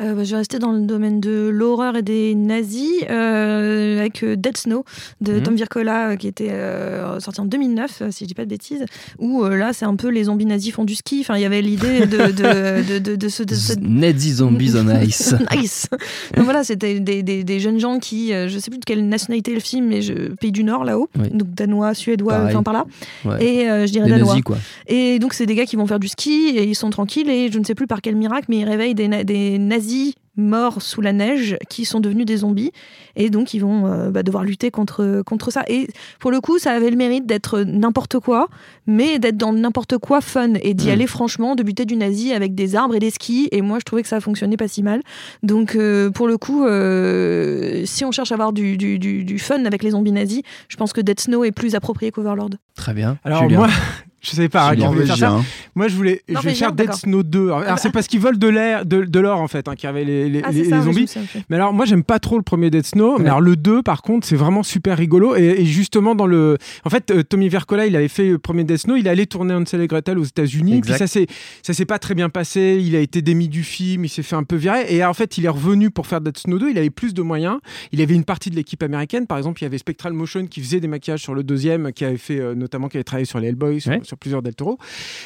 Euh, 0.00 0.14
bah, 0.14 0.24
Je 0.24 0.30
vais 0.30 0.38
rester 0.38 0.58
dans 0.58 0.72
le 0.72 0.80
domaine 0.80 1.20
de 1.20 1.50
l'horreur 1.52 1.96
et 1.96 2.02
des 2.02 2.34
nazis 2.34 3.04
euh, 3.10 4.00
avec 4.00 4.22
euh, 4.22 4.36
Dead 4.36 4.56
Snow 4.56 4.84
de 5.20 5.34
mhm. 5.34 5.42
Tom 5.42 5.54
Vircola 5.54 6.16
qui 6.16 6.28
était 6.28 6.52
sorti 7.18 7.40
en 7.40 7.44
2009, 7.44 8.02
si 8.10 8.24
je 8.24 8.28
dis 8.28 8.34
pas 8.34 8.44
de 8.44 8.50
bêtises, 8.50 8.84
où 9.18 9.44
là 9.44 9.72
c'est 9.72 9.84
un 9.84 9.96
peu 9.96 10.08
les 10.08 10.24
zombies 10.24 10.46
nazis 10.46 10.72
font 10.72 10.84
du 10.84 10.94
ski. 10.94 11.18
Enfin, 11.20 11.36
il 11.36 11.42
y 11.42 11.44
avait 11.44 11.62
l'idée 11.62 12.06
de, 12.06 12.30
de, 12.30 12.98
de, 12.98 13.16
de, 13.16 13.28
ce. 13.28 13.42
Nazi 13.80 14.32
zombies 14.32 14.72
on 14.76 15.00
ice. 15.00 15.34
nice. 15.56 15.88
Donc 16.34 16.44
voilà, 16.44 16.64
c'était 16.64 17.00
des, 17.00 17.22
des, 17.22 17.44
des, 17.44 17.60
jeunes 17.60 17.78
gens 17.78 17.98
qui, 17.98 18.28
je 18.28 18.58
sais 18.58 18.70
plus 18.70 18.78
de 18.78 18.84
quelle 18.84 19.06
nationalité 19.08 19.54
le 19.54 19.60
film, 19.60 19.88
mais 19.88 20.02
je, 20.02 20.34
pays 20.34 20.52
du 20.52 20.64
Nord 20.64 20.84
là-haut, 20.84 21.08
donc 21.14 21.54
danois, 21.54 21.94
suédois, 21.94 22.44
enfin 22.46 22.62
par 22.62 22.74
là. 22.74 22.86
Et 23.40 23.66
je 23.66 23.90
dirais 23.90 24.08
danois. 24.08 24.40
quoi. 24.44 24.58
Et 24.86 25.18
donc 25.18 25.34
c'est 25.34 25.46
des 25.46 25.54
gars 25.54 25.66
qui 25.66 25.76
vont 25.76 25.86
faire 25.86 26.00
du 26.00 26.08
ski 26.08 26.52
et 26.54 26.64
ils 26.64 26.74
sont 26.74 26.90
tranquilles 26.90 27.28
et 27.28 27.50
je 27.50 27.58
ne 27.58 27.64
sais 27.64 27.74
plus 27.74 27.86
par 27.86 28.00
quel 28.00 28.16
miracle, 28.16 28.46
mais 28.48 28.60
ils 28.60 28.68
réveillent 28.68 28.94
des, 28.94 29.24
des 29.24 29.58
nazis 29.58 29.81
morts 30.36 30.80
sous 30.80 31.00
la 31.00 31.12
neige 31.12 31.56
qui 31.68 31.84
sont 31.84 32.00
devenus 32.00 32.24
des 32.24 32.38
zombies. 32.38 32.72
Et 33.16 33.28
donc 33.28 33.52
ils 33.52 33.58
vont 33.58 33.86
euh, 33.86 34.10
bah, 34.10 34.22
devoir 34.22 34.44
lutter 34.44 34.70
contre, 34.70 35.22
contre 35.26 35.50
ça. 35.50 35.62
Et 35.68 35.88
pour 36.20 36.30
le 36.30 36.40
coup 36.40 36.58
ça 36.58 36.72
avait 36.72 36.90
le 36.90 36.96
mérite 36.96 37.26
d'être 37.26 37.60
n'importe 37.60 38.18
quoi 38.18 38.48
mais 38.86 39.18
d'être 39.18 39.36
dans 39.36 39.52
n'importe 39.52 39.98
quoi 39.98 40.20
fun 40.20 40.54
et 40.62 40.74
d'y 40.74 40.88
mm. 40.88 40.90
aller 40.90 41.06
franchement 41.06 41.54
de 41.54 41.62
buter 41.62 41.84
du 41.84 41.96
nazi 41.96 42.32
avec 42.32 42.54
des 42.54 42.76
arbres 42.76 42.94
et 42.94 42.98
des 42.98 43.10
skis. 43.10 43.48
Et 43.52 43.60
moi 43.60 43.78
je 43.78 43.84
trouvais 43.84 44.02
que 44.02 44.08
ça 44.08 44.20
fonctionnait 44.20 44.56
pas 44.56 44.68
si 44.68 44.82
mal. 44.82 45.02
Donc 45.42 45.76
euh, 45.76 46.10
pour 46.10 46.28
le 46.28 46.38
coup 46.38 46.64
euh, 46.64 47.82
si 47.84 48.04
on 48.04 48.10
cherche 48.10 48.32
à 48.32 48.34
avoir 48.34 48.52
du, 48.52 48.76
du, 48.78 48.98
du, 48.98 49.38
fun 49.38 49.64
avec 49.64 49.82
les 49.82 49.90
zombies 49.90 50.12
nazis 50.12 50.42
je 50.68 50.76
pense 50.76 50.92
que 50.92 51.00
Dead 51.00 51.20
Snow 51.20 51.44
est 51.44 51.52
plus 51.52 51.74
approprié 51.74 52.10
qu'Overlord. 52.10 52.50
Très 52.74 52.94
bien. 52.94 53.18
Alors 53.24 53.48
moi 53.50 53.68
je 54.22 54.30
sais 54.30 54.48
pas 54.48 54.70
hein, 54.70 55.04
faire 55.04 55.16
ça. 55.16 55.40
Moi, 55.74 55.88
je 55.88 55.96
voulais, 55.96 56.22
je 56.28 56.38
vais 56.38 56.54
faire 56.54 56.72
Dead 56.72 56.92
Snow 56.92 57.24
2. 57.24 57.50
Alors, 57.50 57.78
c'est 57.80 57.90
parce 57.90 58.06
qu'ils 58.06 58.20
veulent 58.20 58.38
de 58.38 58.46
l'air, 58.46 58.86
de, 58.86 59.02
de 59.02 59.20
l'or 59.20 59.40
en 59.40 59.48
fait, 59.48 59.66
hein, 59.66 59.74
qui 59.74 59.88
avait 59.88 60.04
les, 60.04 60.28
les, 60.28 60.42
ah, 60.44 60.52
les, 60.52 60.64
zombies. 60.64 61.12
mais 61.50 61.56
alors, 61.56 61.72
moi, 61.72 61.86
j'aime 61.86 62.04
pas 62.04 62.20
trop 62.20 62.36
le 62.36 62.44
premier 62.44 62.70
Dead 62.70 62.86
Snow. 62.86 63.18
Mais 63.18 63.26
alors, 63.26 63.40
le 63.40 63.56
2, 63.56 63.82
par 63.82 64.02
contre, 64.02 64.26
c'est 64.26 64.36
vraiment 64.36 64.62
super 64.62 64.96
rigolo. 64.96 65.34
Et, 65.34 65.64
justement, 65.64 66.14
dans 66.14 66.26
le, 66.26 66.56
en 66.84 66.90
fait, 66.90 67.10
euh, 67.10 67.24
Tommy 67.24 67.48
Vercola, 67.48 67.86
il 67.86 67.96
avait 67.96 68.06
fait 68.06 68.28
le 68.28 68.38
premier 68.38 68.62
Dead 68.62 68.78
Snow. 68.78 68.94
Il 68.94 69.08
allait 69.08 69.26
tourner 69.26 69.54
Hansel 69.54 69.80
et 69.80 69.88
Gretel 69.88 70.18
aux 70.18 70.24
États-Unis. 70.24 70.82
Puis 70.82 70.92
ça 70.92 71.08
s'est, 71.08 71.26
ça 71.62 71.72
s'est 71.72 71.86
pas 71.86 71.98
très 71.98 72.14
bien 72.14 72.28
passé. 72.28 72.78
Il 72.80 72.94
a 72.94 73.00
été 73.00 73.22
démis 73.22 73.48
du 73.48 73.64
film. 73.64 74.04
Il 74.04 74.08
s'est 74.08 74.22
fait 74.22 74.36
un 74.36 74.44
peu 74.44 74.56
virer. 74.56 74.84
Et 74.88 75.04
en 75.04 75.14
fait, 75.14 75.36
il 75.36 75.46
est 75.46 75.50
revenu 75.50 75.90
pour 75.90 76.06
faire 76.06 76.20
Dead 76.20 76.38
Snow 76.38 76.60
2. 76.60 76.70
Il 76.70 76.78
avait 76.78 76.90
plus 76.90 77.12
de 77.12 77.22
moyens. 77.22 77.58
Il 77.90 78.00
avait 78.00 78.14
une 78.14 78.24
partie 78.24 78.50
de 78.50 78.56
l'équipe 78.56 78.82
américaine. 78.84 79.26
Par 79.26 79.38
exemple, 79.38 79.60
il 79.62 79.64
y 79.64 79.66
avait 79.66 79.78
Spectral 79.78 80.12
Motion 80.12 80.46
qui 80.46 80.60
faisait 80.60 80.78
des 80.78 80.88
maquillages 80.88 81.22
sur 81.22 81.34
le 81.34 81.42
deuxième, 81.42 81.92
qui 81.92 82.04
avait 82.04 82.16
fait 82.18 82.38
euh, 82.38 82.54
notamment, 82.54 82.88
qui 82.88 82.98
avait 82.98 83.04
travaillé 83.04 83.26
sur 83.26 83.40
les 83.40 83.48
Hellboy, 83.48 83.80
sur, 83.80 84.11
sur 84.12 84.18
plusieurs 84.18 84.42
Del 84.42 84.54
Toro. 84.54 84.78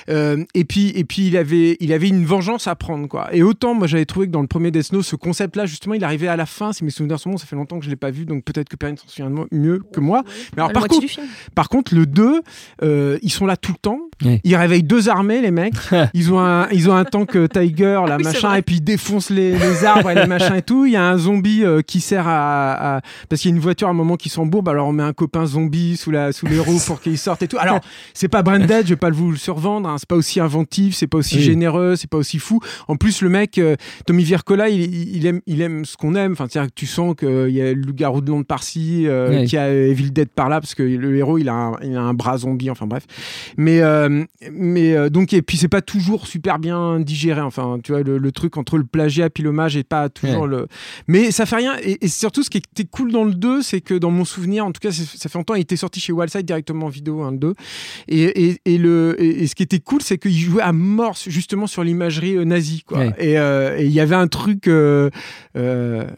Euh, 0.09 0.45
et 0.55 0.65
puis, 0.65 0.93
et 0.95 1.05
puis 1.05 1.27
il 1.27 1.37
avait, 1.37 1.77
il 1.81 1.93
avait 1.93 2.09
une 2.09 2.25
vengeance 2.25 2.69
à 2.69 2.77
prendre, 2.77 3.09
quoi. 3.09 3.29
Et 3.33 3.43
autant, 3.43 3.75
moi, 3.75 3.89
j'avais 3.89 4.05
trouvé 4.05 4.27
que 4.27 4.33
dans 4.33 4.43
le 4.43 4.47
premier 4.47 4.71
Death 4.71 4.93
Note, 4.93 5.03
ce 5.03 5.17
concept-là, 5.17 5.67
justement, 5.67 5.95
il 5.95 6.05
arrivait 6.05 6.29
à 6.29 6.37
la 6.37 6.47
fin. 6.47 6.73
Si 6.73 6.85
mes 6.85 6.91
souvenirs 6.91 7.19
sont 7.19 7.31
bons, 7.31 7.37
ça 7.37 7.47
fait 7.47 7.57
longtemps 7.57 7.81
que 7.81 7.85
je 7.85 7.91
l'ai 7.91 7.97
pas 7.97 8.13
vu, 8.13 8.25
donc 8.25 8.45
peut-être 8.45 8.69
que 8.69 8.77
Perrine 8.77 8.97
s'en 8.97 9.09
souvient 9.09 9.47
mieux 9.51 9.83
que 9.93 9.99
moi. 9.99 10.23
Mais 10.55 10.63
alors, 10.63 10.73
par 10.73 10.87
contre, 10.87 11.07
par 11.55 11.69
contre, 11.69 11.95
le 11.95 12.07
2, 12.07 12.43
euh, 12.83 13.19
ils 13.23 13.33
sont 13.33 13.47
là 13.47 13.57
tout 13.57 13.73
le 13.73 13.79
temps. 13.79 14.01
Ils 14.45 14.57
réveillent 14.57 14.85
deux 14.85 15.09
armées, 15.09 15.41
les 15.41 15.51
mecs. 15.51 15.75
ils 16.15 16.33
ont 16.33 16.39
un, 16.39 16.69
ils 16.71 16.89
ont 16.89 16.95
un 16.95 17.05
tank 17.05 17.37
euh, 17.37 17.49
Tiger, 17.49 18.01
là, 18.07 18.19
machin, 18.19 18.55
et 18.55 18.63
puis 18.63 18.77
ils 18.77 18.85
défoncent 18.85 19.31
les, 19.31 19.59
les, 19.59 19.85
arbres 19.85 20.11
et 20.11 20.15
les 20.15 20.27
machins 20.27 20.55
et 20.55 20.63
tout. 20.63 20.87
Il 20.87 20.93
y 20.93 20.97
a 20.97 21.05
un 21.05 21.19
zombie 21.19 21.65
qui 21.87 22.01
sert 22.01 22.29
à, 22.29 23.01
parce 23.29 23.43
qu'il 23.43 23.51
y 23.51 23.55
a 23.55 23.57
une 23.57 23.63
voiture 23.63 23.89
à 23.89 23.91
un 23.91 23.95
moment 23.95 24.17
qui 24.17 24.29
s'embourbe, 24.29 24.69
alors 24.69 24.87
on 24.87 24.93
met 24.93 25.03
un 25.03 25.13
copain 25.13 25.45
zombie 25.45 25.97
sous 25.97 26.13
la, 26.13 26.33
sous 26.33 26.47
les 26.47 26.61
roues 26.61 26.81
pour 26.87 27.01
qu'il 27.01 27.19
sorte 27.19 27.43
et 27.43 27.49
tout. 27.49 27.59
Alors, 27.59 27.81
c'est 28.15 28.29
pas 28.29 28.43
Je 28.83 28.91
vais 28.91 28.97
pas 28.97 29.11
vous 29.11 29.31
le 29.31 29.37
survendre, 29.37 29.89
hein, 29.89 29.97
c'est 29.99 30.09
pas 30.09 30.17
aussi 30.17 30.41
inventif, 30.41 30.95
c'est 30.95 31.07
pas 31.07 31.19
aussi 31.19 31.41
généreux, 31.41 31.97
c'est 31.97 32.11
pas 32.11 32.19
aussi 32.19 32.39
fou. 32.39 32.61
En 32.89 32.97
plus, 32.97 33.23
le 33.23 33.29
mec, 33.29 33.59
euh, 33.59 33.77
Tommy 34.07 34.25
Vircola, 34.25 34.69
il, 34.69 35.17
il, 35.17 35.27
aime, 35.27 35.41
il 35.47 35.61
aime 35.61 35.85
ce 35.85 35.97
qu'on 35.97 36.15
aime. 36.15 36.33
Enfin, 36.33 36.47
c'est-à-dire 36.49 36.71
que 36.71 36.75
tu 36.79 36.87
sens 36.87 37.15
qu'il 37.17 37.51
y 37.51 37.61
a 37.61 37.73
le 37.73 37.81
loup-garou 37.81 38.21
de 38.21 38.31
Londres 38.31 38.47
par-ci, 38.47 39.07
euh, 39.07 39.45
qui 39.47 39.57
a 39.57 39.73
Evil 39.73 40.11
Dead 40.11 40.29
par-là, 40.29 40.61
parce 40.61 40.75
que 40.75 40.83
le 40.83 41.17
héros, 41.17 41.39
il 41.39 41.49
a 41.49 41.55
un, 41.55 41.73
il 41.83 41.97
a 41.97 42.03
un 42.03 42.15
bras 42.15 42.39
zombie, 42.39 42.71
enfin 42.71 42.87
bref. 42.87 43.05
Mais, 43.57 43.81
euh, 43.81 44.25
mais 44.51 45.11
donc, 45.11 45.33
et 45.33 45.43
puis 45.43 45.57
c'est 45.57 45.69
pas 45.69 45.83
toujours 45.83 46.27
super 46.27 46.59
bien 46.59 47.01
digéré. 47.01 47.41
Enfin, 47.41 47.79
tu 47.83 47.93
vois, 47.93 48.03
le, 48.03 48.33
truc 48.33 48.57
entre 48.57 48.77
le 48.77 48.85
plagiat 48.85 49.29
et 49.35 49.43
l'hommage 49.43 49.77
est 49.77 49.85
pas 49.85 50.09
toujours 50.09 50.47
le. 50.47 50.67
Mais 51.09 51.31
ça 51.31 51.47
fait 51.47 51.57
rien. 51.57 51.75
Et, 51.83 52.09
surtout, 52.09 52.43
ce 52.43 52.51
qui 52.51 52.59
était 52.59 52.85
cool 52.85 53.13
dans 53.13 53.25
le 53.25 53.35
2, 53.35 53.63
c'est 53.63 53.81
que 53.81 53.95
dans 53.95 54.11
mon 54.11 54.25
souvenir, 54.25 54.65
en 54.67 54.73
tout 54.73 54.81
cas, 54.81 54.93
ça 54.93 55.29
fait 55.29 55.39
longtemps, 55.39 55.55
il 55.55 55.63
était 55.63 55.77
sorti 55.77 56.01
chez 56.01 56.13
Wildside 56.13 56.45
directement 56.45 56.87
en 56.87 56.91
vidéo, 56.91 57.23
hein, 57.23 57.33
le 57.33 57.39
2. 57.39 57.55
Et, 58.09 58.59
et, 58.65 58.66
le, 58.67 59.15
et, 59.19 59.47
ce 59.47 59.55
qui 59.55 59.63
était 59.63 59.79
cool, 59.79 60.03
c'est 60.03 60.19
qu'il 60.19 60.37
jouait 60.37 60.63
à 60.63 60.73
mort 60.73 61.17
justement 61.27 61.67
sur 61.67 61.85
l'imagerie 61.85 62.37
euh, 62.37 62.45
nazie. 62.45 62.83
Quoi. 62.87 63.13
Euh, 63.21 63.77
et 63.79 63.85
il 63.85 63.93
y 63.93 64.01
avait 64.01 64.17
un 64.17 64.27
truc 64.27 64.67
euh, 64.67 65.11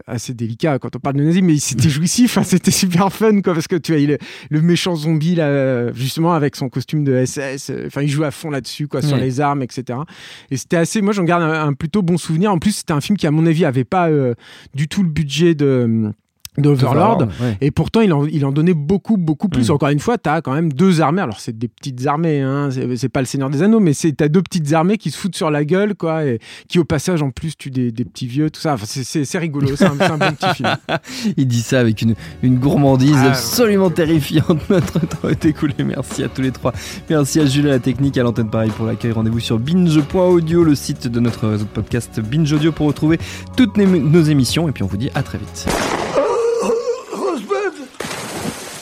assez 0.07 0.35
délicat 0.35 0.79
quand 0.79 0.97
on 0.97 0.99
parle 0.99 1.17
de 1.17 1.25
nazi, 1.25 1.43
mais 1.43 1.59
c'était 1.59 1.89
jouissif, 1.91 2.39
hein, 2.39 2.43
c'était 2.43 2.71
super 2.71 3.13
fun, 3.13 3.41
quoi, 3.43 3.55
parce 3.55 3.69
que 3.69 3.77
tu 3.77 3.93
vois, 3.93 4.01
il, 4.01 4.19
le 4.51 4.63
méchant 4.63 4.97
zombie, 4.97 5.35
là, 5.35 5.93
justement, 5.93 6.33
avec 6.33 6.57
son 6.57 6.69
costume 6.69 7.05
de 7.05 7.25
SS, 7.25 7.71
enfin, 7.87 8.03
il 8.03 8.09
jouait 8.09 8.27
à 8.27 8.31
fond 8.31 8.51
là-dessus, 8.51 8.89
quoi, 8.89 9.03
sur 9.03 9.17
les 9.17 9.41
armes, 9.41 9.63
etc. 9.63 9.99
Et 10.51 10.57
c'était 10.57 10.77
assez, 10.77 11.03
moi, 11.03 11.13
j'en 11.13 11.25
garde 11.25 11.43
un, 11.43 11.73
plutôt 11.75 12.03
bon 12.03 12.17
souvenir. 12.17 12.51
En 12.51 12.59
plus, 12.59 12.73
c'était 12.73 12.93
un 12.93 13.01
film 13.01 13.19
qui, 13.19 13.27
à 13.27 13.31
mon 13.31 13.47
avis, 13.47 13.65
avait 13.65 13.85
pas 13.85 14.09
du 14.75 14.89
tout 14.89 15.03
le 15.03 15.11
budget 15.11 15.55
de 15.55 16.13
d'Overlord. 16.61 17.29
Et 17.61 17.71
pourtant, 17.71 18.01
il 18.01 18.13
en, 18.13 18.27
il 18.27 18.45
en 18.45 18.53
donnait 18.53 18.75
beaucoup, 18.75 19.17
beaucoup 19.17 19.49
plus. 19.49 19.69
Mm. 19.69 19.73
Encore 19.73 19.89
une 19.89 20.01
fois, 20.01 20.19
tu 20.19 20.29
as 20.29 20.41
quand 20.41 20.53
même 20.53 20.73
deux 20.73 21.01
armées. 21.01 21.23
Alors, 21.23 21.41
c'est 21.41 21.57
des 21.57 21.69
petites 21.69 22.07
armées, 22.07 22.41
hein. 22.41 22.69
c'est 22.97 23.09
pas 23.09 23.21
le 23.21 23.27
Seigneur 23.27 23.51
des 23.51 23.63
Anneaux, 23.63 23.81
mais 23.81 23.95
tu 23.95 24.15
as 24.21 24.29
deux 24.29 24.43
petites 24.43 24.73
armées 24.73 24.99
qui 24.99 25.11
se 25.11 25.19
foutent 25.19 25.37
sur 25.37 25.51
la 25.51 25.65
gueule, 25.65 25.95
quoi, 25.95 26.25
et 26.25 26.39
qui, 26.69 26.79
au 26.79 26.85
passage, 26.85 27.23
en 27.23 27.31
plus, 27.31 27.57
tuent 27.57 27.71
des, 27.71 27.93
des 27.93 28.05
petits 28.05 28.27
vieux, 28.27 28.51
tout 28.51 28.61
ça. 28.61 28.75
Enfin, 28.75 28.87
c'est 28.87 29.39
rigolo, 29.39 29.69
c'est 29.77 29.87
un, 29.87 30.01
un, 30.01 30.19
bon 30.19 30.33
petit 30.33 30.55
film. 30.55 30.77
il 31.37 31.47
dit 31.47 31.63
ça 31.63 31.81
avec 31.81 32.03
une, 32.03 32.15
une 32.43 32.59
gourmandise 32.59 33.17
ah, 33.19 33.29
absolument 33.29 33.91
terrifiante. 33.91 34.59
Notre 34.71 35.01
temps 35.01 35.29
est 35.29 35.45
écoulé. 35.45 35.75
Merci 35.85 36.23
à 36.23 36.29
tous 36.29 36.43
les 36.43 36.51
trois. 36.51 36.73
Merci 37.09 37.41
à 37.41 37.47
Jules 37.47 37.69
à 37.69 37.73
la 37.73 37.79
technique, 37.79 38.19
à 38.19 38.23
l'antenne 38.23 38.51
Paris 38.51 38.71
pour 38.77 38.87
l'accueil. 38.87 39.13
Rendez-vous 39.13 39.41
sur 39.41 39.59
binge.audio, 39.59 40.65
le 40.65 40.75
site 40.75 41.09
de 41.09 41.21
notre 41.21 41.49
réseau 41.49 41.65
de 41.65 41.71
podcast 41.71 42.21
Binge 42.21 42.53
Audio 42.53 42.73
pour 42.73 42.87
retrouver 42.87 43.19
toutes 43.57 43.77
nos 43.77 44.23
émissions. 44.23 44.69
Et 44.69 44.73
puis, 44.73 44.83
on 44.83 44.87
vous 44.87 44.97
dit 44.97 45.11
à 45.15 45.23
très 45.23 45.39
vite. 45.39 45.67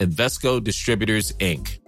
Invesco 0.00 0.62
Distributors, 0.62 1.32
Inc. 1.40 1.85